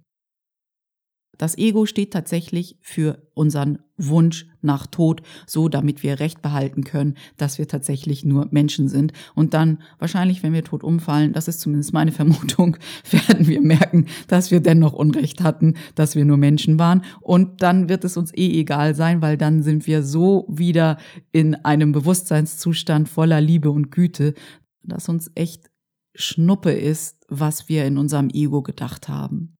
Das 1.38 1.56
Ego 1.56 1.86
steht 1.86 2.12
tatsächlich 2.12 2.76
für 2.82 3.22
unseren 3.34 3.78
Wunsch 3.96 4.46
nach 4.60 4.86
Tod, 4.86 5.22
so 5.46 5.68
damit 5.68 6.02
wir 6.02 6.20
Recht 6.20 6.42
behalten 6.42 6.84
können, 6.84 7.14
dass 7.36 7.58
wir 7.58 7.68
tatsächlich 7.68 8.24
nur 8.24 8.48
Menschen 8.50 8.88
sind. 8.88 9.12
Und 9.34 9.54
dann 9.54 9.78
wahrscheinlich, 9.98 10.42
wenn 10.42 10.52
wir 10.52 10.64
tot 10.64 10.82
umfallen, 10.82 11.32
das 11.32 11.48
ist 11.48 11.60
zumindest 11.60 11.92
meine 11.92 12.12
Vermutung, 12.18 12.76
werden 13.10 13.46
wir 13.46 13.60
merken, 13.60 14.06
dass 14.26 14.50
wir 14.50 14.60
dennoch 14.60 14.92
Unrecht 14.92 15.42
hatten, 15.42 15.74
dass 15.94 16.16
wir 16.16 16.24
nur 16.24 16.36
Menschen 16.36 16.78
waren. 16.78 17.02
Und 17.20 17.62
dann 17.62 17.88
wird 17.88 18.04
es 18.04 18.16
uns 18.16 18.32
eh 18.34 18.60
egal 18.60 18.94
sein, 18.94 19.22
weil 19.22 19.36
dann 19.36 19.62
sind 19.62 19.86
wir 19.86 20.02
so 20.02 20.46
wieder 20.48 20.98
in 21.30 21.54
einem 21.54 21.92
Bewusstseinszustand 21.92 23.08
voller 23.08 23.40
Liebe 23.40 23.70
und 23.70 23.90
Güte, 23.90 24.34
dass 24.82 25.08
uns 25.08 25.30
echt 25.34 25.70
Schnuppe 26.14 26.72
ist, 26.72 27.24
was 27.28 27.68
wir 27.68 27.84
in 27.84 27.96
unserem 27.96 28.28
Ego 28.30 28.62
gedacht 28.62 29.08
haben. 29.08 29.57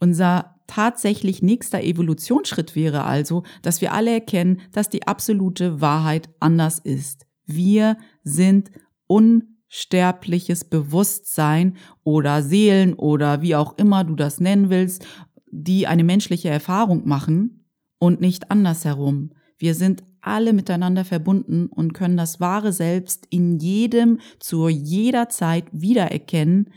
Unser 0.00 0.56
tatsächlich 0.66 1.42
nächster 1.42 1.82
Evolutionsschritt 1.82 2.74
wäre 2.74 3.04
also, 3.04 3.42
dass 3.62 3.80
wir 3.80 3.92
alle 3.92 4.12
erkennen, 4.12 4.60
dass 4.72 4.88
die 4.88 5.06
absolute 5.06 5.80
Wahrheit 5.80 6.30
anders 6.40 6.78
ist. 6.78 7.26
Wir 7.44 7.96
sind 8.24 8.70
unsterbliches 9.06 10.64
Bewusstsein 10.64 11.76
oder 12.02 12.42
Seelen 12.42 12.94
oder 12.94 13.42
wie 13.42 13.56
auch 13.56 13.76
immer 13.78 14.04
du 14.04 14.14
das 14.14 14.40
nennen 14.40 14.70
willst, 14.70 15.06
die 15.50 15.86
eine 15.86 16.04
menschliche 16.04 16.48
Erfahrung 16.48 17.06
machen 17.06 17.66
und 17.98 18.20
nicht 18.20 18.50
andersherum. 18.50 19.32
Wir 19.58 19.74
sind 19.74 20.02
alle 20.22 20.52
miteinander 20.52 21.04
verbunden 21.04 21.66
und 21.66 21.92
können 21.92 22.16
das 22.16 22.40
wahre 22.40 22.72
Selbst 22.72 23.26
in 23.30 23.58
jedem 23.58 24.20
zu 24.38 24.68
jeder 24.68 25.28
Zeit 25.28 25.64
wiedererkennen, 25.72 26.70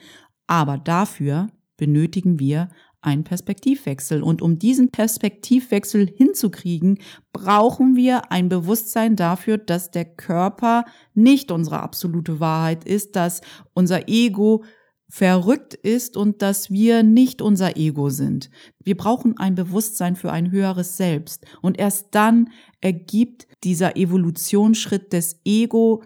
aber 0.47 0.77
dafür 0.77 1.49
benötigen 1.77 2.39
wir 2.39 2.69
ein 3.05 3.23
Perspektivwechsel. 3.23 4.23
Und 4.23 4.41
um 4.41 4.59
diesen 4.59 4.89
Perspektivwechsel 4.89 6.07
hinzukriegen, 6.07 6.99
brauchen 7.31 7.95
wir 7.95 8.31
ein 8.31 8.49
Bewusstsein 8.49 9.15
dafür, 9.15 9.57
dass 9.57 9.91
der 9.91 10.05
Körper 10.05 10.85
nicht 11.13 11.51
unsere 11.51 11.81
absolute 11.81 12.39
Wahrheit 12.39 12.83
ist, 12.85 13.15
dass 13.15 13.41
unser 13.73 14.07
Ego 14.07 14.63
verrückt 15.09 15.75
ist 15.75 16.17
und 16.17 16.41
dass 16.41 16.71
wir 16.71 17.03
nicht 17.03 17.41
unser 17.41 17.77
Ego 17.77 18.09
sind. 18.09 18.49
Wir 18.83 18.97
brauchen 18.97 19.37
ein 19.37 19.53
Bewusstsein 19.53 20.15
für 20.15 20.31
ein 20.31 20.49
höheres 20.49 20.97
Selbst. 20.97 21.45
Und 21.61 21.77
erst 21.77 22.07
dann 22.15 22.49
ergibt 22.81 23.45
dieser 23.63 23.95
Evolutionsschritt 23.95 25.13
des 25.13 25.39
Ego, 25.45 26.03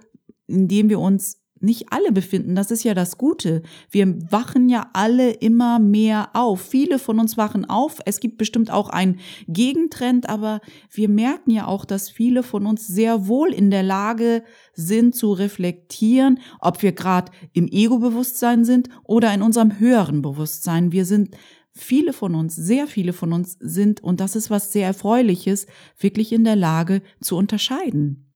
indem 0.47 0.89
wir 0.89 0.99
uns 0.99 1.41
nicht 1.59 1.87
alle 1.91 2.11
befinden. 2.11 2.55
Das 2.55 2.71
ist 2.71 2.83
ja 2.83 2.93
das 2.93 3.17
Gute. 3.17 3.61
Wir 3.89 4.15
wachen 4.31 4.69
ja 4.69 4.89
alle 4.93 5.31
immer 5.31 5.79
mehr 5.79 6.29
auf. 6.33 6.61
Viele 6.61 6.99
von 6.99 7.19
uns 7.19 7.37
wachen 7.37 7.65
auf. 7.65 7.99
Es 8.05 8.19
gibt 8.19 8.37
bestimmt 8.37 8.71
auch 8.71 8.89
einen 8.89 9.19
Gegentrend, 9.47 10.29
aber 10.29 10.61
wir 10.91 11.09
merken 11.09 11.51
ja 11.51 11.67
auch, 11.67 11.85
dass 11.85 12.09
viele 12.09 12.43
von 12.43 12.65
uns 12.65 12.87
sehr 12.87 13.27
wohl 13.27 13.53
in 13.53 13.71
der 13.71 13.83
Lage 13.83 14.43
sind 14.73 15.15
zu 15.15 15.33
reflektieren, 15.33 16.39
ob 16.59 16.81
wir 16.81 16.91
gerade 16.91 17.31
im 17.53 17.67
Ego-Bewusstsein 17.67 18.65
sind 18.65 18.89
oder 19.03 19.33
in 19.33 19.41
unserem 19.41 19.79
höheren 19.79 20.21
Bewusstsein. 20.21 20.91
Wir 20.91 21.05
sind 21.05 21.35
Viele 21.79 22.11
von 22.11 22.33
uns, 22.33 22.55
sehr 22.55 22.87
viele 22.87 23.13
von 23.13 23.33
uns 23.33 23.55
sind, 23.59 24.03
und 24.03 24.19
das 24.19 24.35
ist 24.35 24.49
was 24.49 24.71
sehr 24.71 24.87
Erfreuliches, 24.87 25.67
wirklich 25.99 26.33
in 26.33 26.43
der 26.43 26.55
Lage 26.55 27.03
zu 27.21 27.37
unterscheiden. 27.37 28.26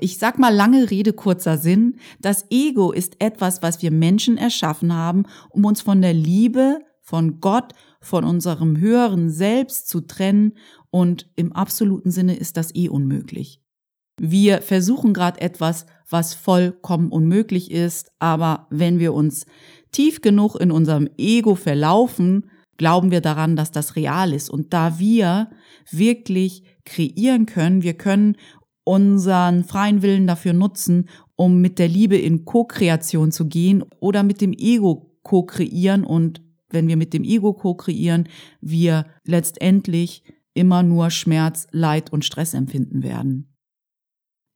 Ich 0.00 0.18
sag 0.18 0.38
mal 0.38 0.54
lange 0.54 0.90
Rede, 0.90 1.12
kurzer 1.12 1.58
Sinn. 1.58 1.96
Das 2.20 2.46
Ego 2.50 2.92
ist 2.92 3.20
etwas, 3.20 3.62
was 3.62 3.82
wir 3.82 3.90
Menschen 3.90 4.36
erschaffen 4.36 4.94
haben, 4.94 5.24
um 5.50 5.64
uns 5.64 5.80
von 5.80 6.00
der 6.00 6.14
Liebe, 6.14 6.78
von 7.02 7.40
Gott, 7.40 7.72
von 8.00 8.24
unserem 8.24 8.78
höheren 8.78 9.30
Selbst 9.30 9.88
zu 9.88 10.02
trennen 10.02 10.52
und 10.90 11.28
im 11.36 11.52
absoluten 11.52 12.10
Sinne 12.10 12.36
ist 12.36 12.56
das 12.56 12.74
eh 12.74 12.88
unmöglich. 12.88 13.60
Wir 14.20 14.62
versuchen 14.62 15.12
gerade 15.12 15.40
etwas, 15.40 15.86
was 16.08 16.34
vollkommen 16.34 17.10
unmöglich 17.10 17.70
ist, 17.70 18.10
aber 18.18 18.66
wenn 18.70 18.98
wir 18.98 19.14
uns 19.14 19.46
tief 19.92 20.20
genug 20.20 20.56
in 20.56 20.72
unserem 20.72 21.08
Ego 21.16 21.54
verlaufen, 21.54 22.50
glauben 22.78 23.10
wir 23.10 23.20
daran, 23.20 23.56
dass 23.56 23.70
das 23.70 23.96
real 23.96 24.32
ist. 24.32 24.48
Und 24.48 24.72
da 24.72 24.98
wir 24.98 25.50
wirklich 25.90 26.64
kreieren 26.84 27.46
können, 27.46 27.82
wir 27.82 27.94
können 27.94 28.36
unseren 28.88 29.64
freien 29.64 30.00
Willen 30.00 30.26
dafür 30.26 30.54
nutzen, 30.54 31.10
um 31.36 31.60
mit 31.60 31.78
der 31.78 31.88
Liebe 31.88 32.16
in 32.16 32.46
Co-Kreation 32.46 33.32
zu 33.32 33.46
gehen 33.46 33.84
oder 34.00 34.22
mit 34.22 34.40
dem 34.40 34.54
Ego 34.54 35.14
co-kreieren. 35.22 36.04
Und 36.04 36.40
wenn 36.70 36.88
wir 36.88 36.96
mit 36.96 37.12
dem 37.12 37.22
Ego 37.22 37.52
co-kreieren, 37.52 38.30
wir 38.62 39.04
letztendlich 39.24 40.24
immer 40.54 40.82
nur 40.82 41.10
Schmerz, 41.10 41.66
Leid 41.70 42.10
und 42.14 42.24
Stress 42.24 42.54
empfinden 42.54 43.02
werden. 43.02 43.54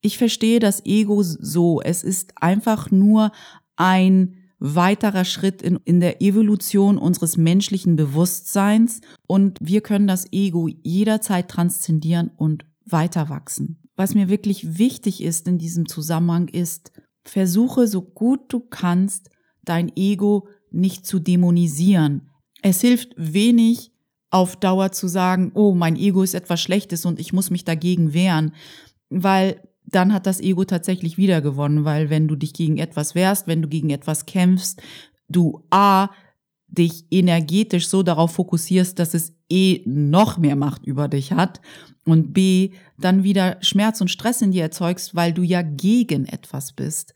Ich 0.01 0.16
verstehe 0.16 0.61
das 0.61 0.83
Ego 0.87 1.23
so, 1.23 1.83
es 1.83 2.03
ist 2.03 2.33
einfach 2.37 2.90
nur 2.90 3.33
ein 3.77 4.38
weiterer 4.59 5.27
Schritt 5.27 5.61
in, 5.61 5.79
in 5.85 6.01
der 6.01 6.23
Evolution 6.23 6.97
unseres 6.97 7.37
menschlichen 7.37 7.97
Bewusstseins. 7.97 9.03
Und 9.27 9.59
wir 9.61 9.83
können 9.83 10.07
das 10.07 10.33
Ego 10.33 10.68
jederzeit 10.68 11.49
transzendieren 11.49 12.31
und 12.35 12.64
weiter 12.87 13.29
wachsen 13.29 13.82
was 14.03 14.17
mir 14.17 14.29
wirklich 14.29 14.79
wichtig 14.79 15.23
ist 15.23 15.47
in 15.47 15.59
diesem 15.59 15.88
Zusammenhang 15.88 16.49
ist, 16.49 16.91
versuche 17.25 17.87
so 17.87 18.03
gut 18.03 18.53
du 18.53 18.59
kannst, 18.59 19.31
dein 19.62 19.93
Ego 19.95 20.49
nicht 20.73 21.07
zu 21.07 21.21
dämonisieren. 21.21 22.29
Es 22.62 22.81
hilft 22.81 23.15
wenig, 23.17 23.93
auf 24.31 24.57
Dauer 24.57 24.91
zu 24.91 25.07
sagen, 25.07 25.53
oh, 25.55 25.73
mein 25.75 25.95
Ego 25.95 26.25
ist 26.25 26.35
etwas 26.35 26.61
Schlechtes 26.61 27.05
und 27.05 27.21
ich 27.21 27.33
muss 27.33 27.51
mich 27.51 27.65
dagegen 27.65 28.12
wehren, 28.12 28.55
weil 29.09 29.61
dann 29.85 30.12
hat 30.12 30.27
das 30.27 30.41
Ego 30.41 30.65
tatsächlich 30.65 31.17
wieder 31.17 31.41
gewonnen, 31.41 31.85
weil 31.85 32.11
wenn 32.11 32.27
du 32.27 32.35
dich 32.35 32.55
gegen 32.55 32.79
etwas 32.79 33.15
wehrst, 33.15 33.47
wenn 33.47 33.62
du 33.62 33.69
gegen 33.69 33.91
etwas 33.91 34.27
kämpfst, 34.27 34.83
du 35.29 35.65
A, 35.71 36.09
dich 36.67 37.05
energetisch 37.12 37.87
so 37.87 38.03
darauf 38.03 38.33
fokussierst, 38.33 38.99
dass 38.99 39.15
es 39.15 39.35
eh 39.53 39.83
noch 39.85 40.38
mehr 40.38 40.57
Macht 40.57 40.87
über 40.87 41.09
dich 41.09 41.33
hat 41.33 41.61
und 42.05 42.33
B, 42.33 42.73
dann 42.99 43.23
wieder 43.23 43.59
Schmerz 43.61 44.01
und 44.01 44.09
Stress 44.09 44.43
in 44.43 44.53
dir 44.53 44.62
erzeugst, 44.62 45.15
weil 45.15 45.33
du 45.33 45.43
ja 45.43 45.62
gegen 45.62 46.25
etwas 46.27 46.73
bist. 46.73 47.15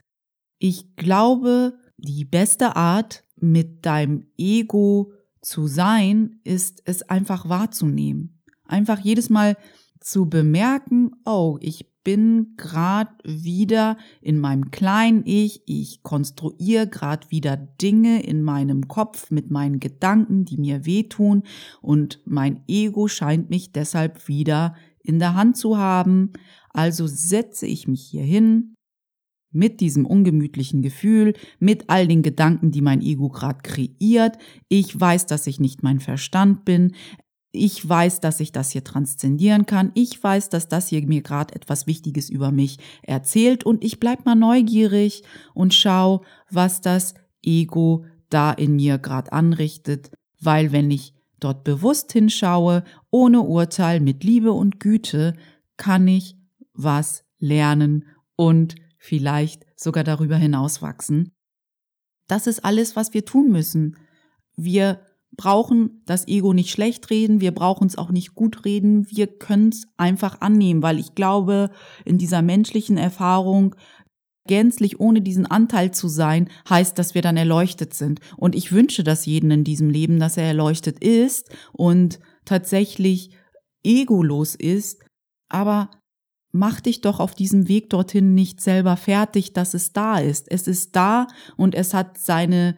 Ich 0.58 0.94
glaube, 0.96 1.78
die 1.96 2.24
beste 2.24 2.76
Art, 2.76 3.24
mit 3.38 3.84
deinem 3.84 4.26
Ego 4.38 5.12
zu 5.42 5.66
sein, 5.66 6.40
ist 6.44 6.80
es 6.86 7.02
einfach 7.02 7.48
wahrzunehmen. 7.48 8.42
Einfach 8.64 8.98
jedes 8.98 9.28
Mal 9.28 9.56
zu 10.00 10.26
bemerken, 10.26 11.10
oh, 11.26 11.58
ich 11.60 11.86
bin 12.06 12.54
gerade 12.56 13.10
wieder 13.24 13.96
in 14.22 14.38
meinem 14.38 14.70
kleinen 14.70 15.22
Ich, 15.26 15.62
ich 15.66 16.04
konstruiere 16.04 16.86
gerade 16.86 17.28
wieder 17.32 17.56
Dinge 17.56 18.22
in 18.22 18.42
meinem 18.42 18.86
Kopf 18.86 19.32
mit 19.32 19.50
meinen 19.50 19.80
Gedanken, 19.80 20.44
die 20.44 20.56
mir 20.56 20.86
wehtun 20.86 21.42
und 21.82 22.20
mein 22.24 22.62
Ego 22.68 23.08
scheint 23.08 23.50
mich 23.50 23.72
deshalb 23.72 24.28
wieder 24.28 24.76
in 25.02 25.18
der 25.18 25.34
Hand 25.34 25.56
zu 25.56 25.78
haben. 25.78 26.32
Also 26.68 27.08
setze 27.08 27.66
ich 27.66 27.88
mich 27.88 28.02
hier 28.02 28.22
hin 28.22 28.76
mit 29.50 29.80
diesem 29.80 30.06
ungemütlichen 30.06 30.82
Gefühl, 30.82 31.34
mit 31.58 31.86
all 31.88 32.06
den 32.06 32.22
Gedanken, 32.22 32.70
die 32.70 32.82
mein 32.82 33.02
Ego 33.02 33.30
gerade 33.30 33.62
kreiert. 33.64 34.38
Ich 34.68 35.00
weiß, 35.00 35.26
dass 35.26 35.48
ich 35.48 35.58
nicht 35.58 35.82
mein 35.82 35.98
Verstand 35.98 36.64
bin. 36.64 36.92
Ich 37.52 37.88
weiß, 37.88 38.20
dass 38.20 38.40
ich 38.40 38.52
das 38.52 38.70
hier 38.70 38.84
transzendieren 38.84 39.66
kann. 39.66 39.92
Ich 39.94 40.22
weiß, 40.22 40.50
dass 40.50 40.68
das 40.68 40.88
hier 40.88 41.06
mir 41.06 41.22
gerade 41.22 41.54
etwas 41.54 41.86
Wichtiges 41.86 42.28
über 42.28 42.50
mich 42.50 42.78
erzählt 43.02 43.64
und 43.64 43.82
ich 43.82 43.98
bleib 43.98 44.26
mal 44.26 44.34
neugierig 44.34 45.22
und 45.54 45.72
schau, 45.72 46.24
was 46.50 46.80
das 46.80 47.14
Ego 47.42 48.04
da 48.28 48.52
in 48.52 48.76
mir 48.76 48.98
gerade 48.98 49.32
anrichtet, 49.32 50.10
weil 50.40 50.72
wenn 50.72 50.90
ich 50.90 51.14
dort 51.40 51.64
bewusst 51.64 52.12
hinschaue, 52.12 52.84
ohne 53.10 53.40
Urteil, 53.42 54.00
mit 54.00 54.24
Liebe 54.24 54.52
und 54.52 54.80
Güte, 54.80 55.34
kann 55.76 56.08
ich 56.08 56.36
was 56.74 57.24
lernen 57.38 58.04
und 58.34 58.74
vielleicht 58.98 59.64
sogar 59.76 60.04
darüber 60.04 60.36
hinaus 60.36 60.82
wachsen. 60.82 61.32
Das 62.26 62.46
ist 62.46 62.64
alles, 62.64 62.96
was 62.96 63.14
wir 63.14 63.24
tun 63.24 63.50
müssen. 63.52 63.96
Wir 64.56 65.00
brauchen 65.36 66.02
das 66.06 66.26
Ego 66.28 66.52
nicht 66.52 66.70
schlecht 66.70 67.10
reden, 67.10 67.40
wir 67.40 67.52
brauchen 67.52 67.86
es 67.86 67.98
auch 67.98 68.10
nicht 68.10 68.34
gut 68.34 68.64
reden, 68.64 69.06
wir 69.10 69.26
können 69.26 69.68
es 69.68 69.86
einfach 69.96 70.40
annehmen, 70.40 70.82
weil 70.82 70.98
ich 70.98 71.14
glaube, 71.14 71.70
in 72.04 72.18
dieser 72.18 72.42
menschlichen 72.42 72.96
Erfahrung 72.96 73.74
gänzlich 74.46 75.00
ohne 75.00 75.20
diesen 75.22 75.46
Anteil 75.46 75.90
zu 75.90 76.08
sein, 76.08 76.48
heißt, 76.68 76.98
dass 76.98 77.14
wir 77.14 77.22
dann 77.22 77.36
erleuchtet 77.36 77.94
sind. 77.94 78.20
Und 78.36 78.54
ich 78.54 78.72
wünsche 78.72 79.04
das 79.04 79.26
jeden 79.26 79.50
in 79.50 79.64
diesem 79.64 79.90
Leben, 79.90 80.20
dass 80.20 80.36
er 80.36 80.44
erleuchtet 80.44 81.02
ist 81.02 81.50
und 81.72 82.20
tatsächlich 82.44 83.30
egolos 83.84 84.54
ist, 84.54 85.04
aber 85.48 85.90
mach 86.52 86.80
dich 86.80 87.00
doch 87.00 87.20
auf 87.20 87.34
diesem 87.34 87.68
Weg 87.68 87.90
dorthin 87.90 88.34
nicht 88.34 88.60
selber 88.60 88.96
fertig, 88.96 89.52
dass 89.52 89.74
es 89.74 89.92
da 89.92 90.18
ist. 90.18 90.50
Es 90.50 90.66
ist 90.66 90.96
da 90.96 91.26
und 91.56 91.74
es 91.74 91.92
hat 91.92 92.18
seine 92.18 92.76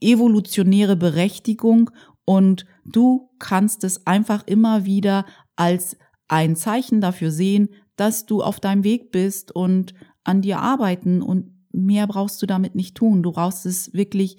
evolutionäre 0.00 0.96
Berechtigung 0.96 1.90
und 2.24 2.64
du 2.84 3.30
kannst 3.38 3.84
es 3.84 4.06
einfach 4.06 4.46
immer 4.46 4.84
wieder 4.84 5.26
als 5.56 5.96
ein 6.28 6.56
Zeichen 6.56 7.00
dafür 7.00 7.30
sehen, 7.30 7.68
dass 7.96 8.24
du 8.24 8.42
auf 8.42 8.60
deinem 8.60 8.84
Weg 8.84 9.10
bist 9.10 9.52
und 9.52 9.94
an 10.24 10.42
dir 10.42 10.60
arbeiten 10.60 11.22
und 11.22 11.60
mehr 11.72 12.06
brauchst 12.06 12.40
du 12.40 12.46
damit 12.46 12.74
nicht 12.74 12.96
tun. 12.96 13.22
Du 13.22 13.32
brauchst 13.32 13.66
es 13.66 13.92
wirklich 13.92 14.36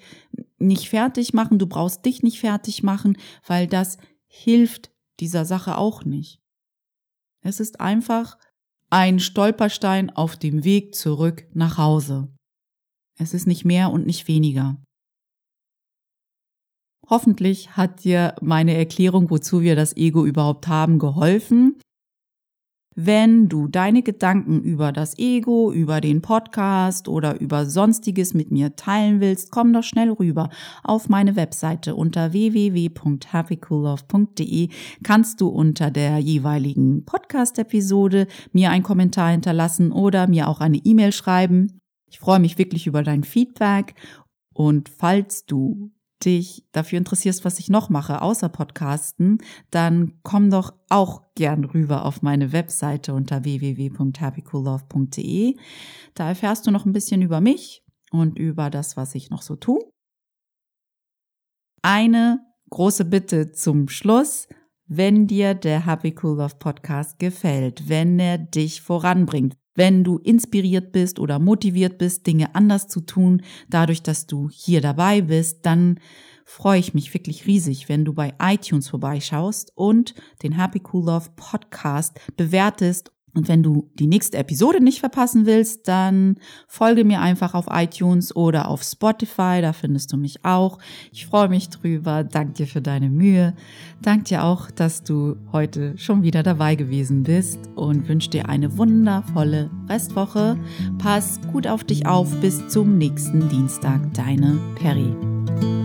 nicht 0.58 0.88
fertig 0.88 1.34
machen, 1.34 1.58
du 1.58 1.66
brauchst 1.66 2.04
dich 2.04 2.22
nicht 2.22 2.40
fertig 2.40 2.82
machen, 2.82 3.16
weil 3.46 3.66
das 3.66 3.98
hilft 4.26 4.90
dieser 5.20 5.44
Sache 5.44 5.76
auch 5.76 6.04
nicht. 6.04 6.40
Es 7.42 7.60
ist 7.60 7.80
einfach 7.80 8.38
ein 8.90 9.20
Stolperstein 9.20 10.10
auf 10.10 10.36
dem 10.36 10.64
Weg 10.64 10.94
zurück 10.94 11.46
nach 11.52 11.78
Hause. 11.78 12.28
Es 13.18 13.34
ist 13.34 13.46
nicht 13.46 13.64
mehr 13.64 13.90
und 13.90 14.06
nicht 14.06 14.28
weniger. 14.28 14.76
Hoffentlich 17.08 17.76
hat 17.76 18.04
dir 18.04 18.34
meine 18.40 18.74
Erklärung, 18.74 19.30
wozu 19.30 19.60
wir 19.60 19.76
das 19.76 19.96
Ego 19.96 20.24
überhaupt 20.24 20.68
haben, 20.68 20.98
geholfen. 20.98 21.76
Wenn 22.94 23.48
du 23.48 23.68
deine 23.68 24.02
Gedanken 24.02 24.60
über 24.60 24.92
das 24.92 25.18
Ego, 25.18 25.72
über 25.72 26.02
den 26.02 26.20
Podcast 26.20 27.08
oder 27.08 27.40
über 27.40 27.64
sonstiges 27.64 28.34
mit 28.34 28.50
mir 28.50 28.76
teilen 28.76 29.20
willst, 29.20 29.50
komm 29.50 29.72
doch 29.72 29.82
schnell 29.82 30.10
rüber 30.10 30.50
auf 30.84 31.08
meine 31.08 31.34
Webseite 31.34 31.94
unter 31.94 32.34
www.happycoollove.de 32.34 34.68
kannst 35.02 35.40
du 35.40 35.48
unter 35.48 35.90
der 35.90 36.18
jeweiligen 36.18 37.06
Podcast-Episode 37.06 38.26
mir 38.52 38.70
einen 38.70 38.82
Kommentar 38.82 39.30
hinterlassen 39.30 39.90
oder 39.90 40.26
mir 40.26 40.48
auch 40.48 40.60
eine 40.60 40.76
E-Mail 40.76 41.12
schreiben. 41.12 41.78
Ich 42.10 42.20
freue 42.20 42.40
mich 42.40 42.58
wirklich 42.58 42.86
über 42.86 43.02
dein 43.02 43.24
Feedback 43.24 43.94
und 44.52 44.90
falls 44.90 45.46
du 45.46 45.92
dich 46.24 46.64
dafür 46.72 46.98
interessierst, 46.98 47.44
was 47.44 47.58
ich 47.58 47.68
noch 47.68 47.90
mache, 47.90 48.22
außer 48.22 48.48
Podcasten, 48.48 49.38
dann 49.70 50.20
komm 50.22 50.50
doch 50.50 50.72
auch 50.88 51.22
gern 51.34 51.64
rüber 51.64 52.04
auf 52.04 52.22
meine 52.22 52.52
Webseite 52.52 53.14
unter 53.14 53.42
www.happycoollove.de. 53.44 55.56
Da 56.14 56.28
erfährst 56.28 56.66
du 56.66 56.70
noch 56.70 56.86
ein 56.86 56.92
bisschen 56.92 57.22
über 57.22 57.40
mich 57.40 57.84
und 58.10 58.38
über 58.38 58.70
das, 58.70 58.96
was 58.96 59.14
ich 59.14 59.30
noch 59.30 59.42
so 59.42 59.56
tue. 59.56 59.80
Eine 61.82 62.40
große 62.70 63.04
Bitte 63.04 63.52
zum 63.52 63.88
Schluss. 63.88 64.48
Wenn 64.86 65.26
dir 65.26 65.54
der 65.54 65.86
Happy 65.86 66.14
Cool 66.22 66.38
Love 66.38 66.56
Podcast 66.58 67.18
gefällt, 67.18 67.88
wenn 67.88 68.18
er 68.18 68.38
dich 68.38 68.82
voranbringt, 68.82 69.56
wenn 69.74 70.04
du 70.04 70.18
inspiriert 70.18 70.92
bist 70.92 71.18
oder 71.18 71.38
motiviert 71.38 71.98
bist, 71.98 72.26
Dinge 72.26 72.54
anders 72.54 72.88
zu 72.88 73.00
tun, 73.00 73.42
dadurch, 73.68 74.02
dass 74.02 74.26
du 74.26 74.50
hier 74.50 74.80
dabei 74.80 75.20
bist, 75.22 75.64
dann 75.64 75.98
freue 76.44 76.78
ich 76.78 76.92
mich 76.92 77.14
wirklich 77.14 77.46
riesig, 77.46 77.88
wenn 77.88 78.04
du 78.04 78.12
bei 78.12 78.34
iTunes 78.40 78.88
vorbeischaust 78.88 79.72
und 79.74 80.14
den 80.42 80.52
Happy 80.52 80.82
Cool 80.92 81.06
Love 81.06 81.30
Podcast 81.36 82.20
bewertest 82.36 83.11
und 83.34 83.48
wenn 83.48 83.62
du 83.62 83.90
die 83.94 84.06
nächste 84.06 84.36
Episode 84.36 84.82
nicht 84.82 85.00
verpassen 85.00 85.46
willst, 85.46 85.88
dann 85.88 86.36
folge 86.68 87.04
mir 87.04 87.20
einfach 87.20 87.54
auf 87.54 87.66
iTunes 87.70 88.36
oder 88.36 88.68
auf 88.68 88.82
Spotify, 88.82 89.60
da 89.62 89.72
findest 89.72 90.12
du 90.12 90.18
mich 90.18 90.44
auch. 90.44 90.78
Ich 91.12 91.26
freue 91.26 91.48
mich 91.48 91.70
drüber. 91.70 92.24
Dank 92.24 92.54
dir 92.54 92.66
für 92.66 92.82
deine 92.82 93.08
Mühe. 93.08 93.54
Dank 94.02 94.26
dir 94.26 94.44
auch, 94.44 94.70
dass 94.70 95.02
du 95.02 95.36
heute 95.50 95.96
schon 95.96 96.22
wieder 96.22 96.42
dabei 96.42 96.74
gewesen 96.74 97.22
bist 97.22 97.58
und 97.74 98.06
wünsche 98.08 98.30
dir 98.30 98.48
eine 98.48 98.76
wundervolle 98.76 99.70
Restwoche. 99.88 100.58
Pass 100.98 101.40
gut 101.52 101.66
auf 101.66 101.84
dich 101.84 102.06
auf. 102.06 102.34
Bis 102.40 102.68
zum 102.68 102.98
nächsten 102.98 103.48
Dienstag. 103.48 104.12
Deine 104.12 104.58
Perry. 104.74 105.81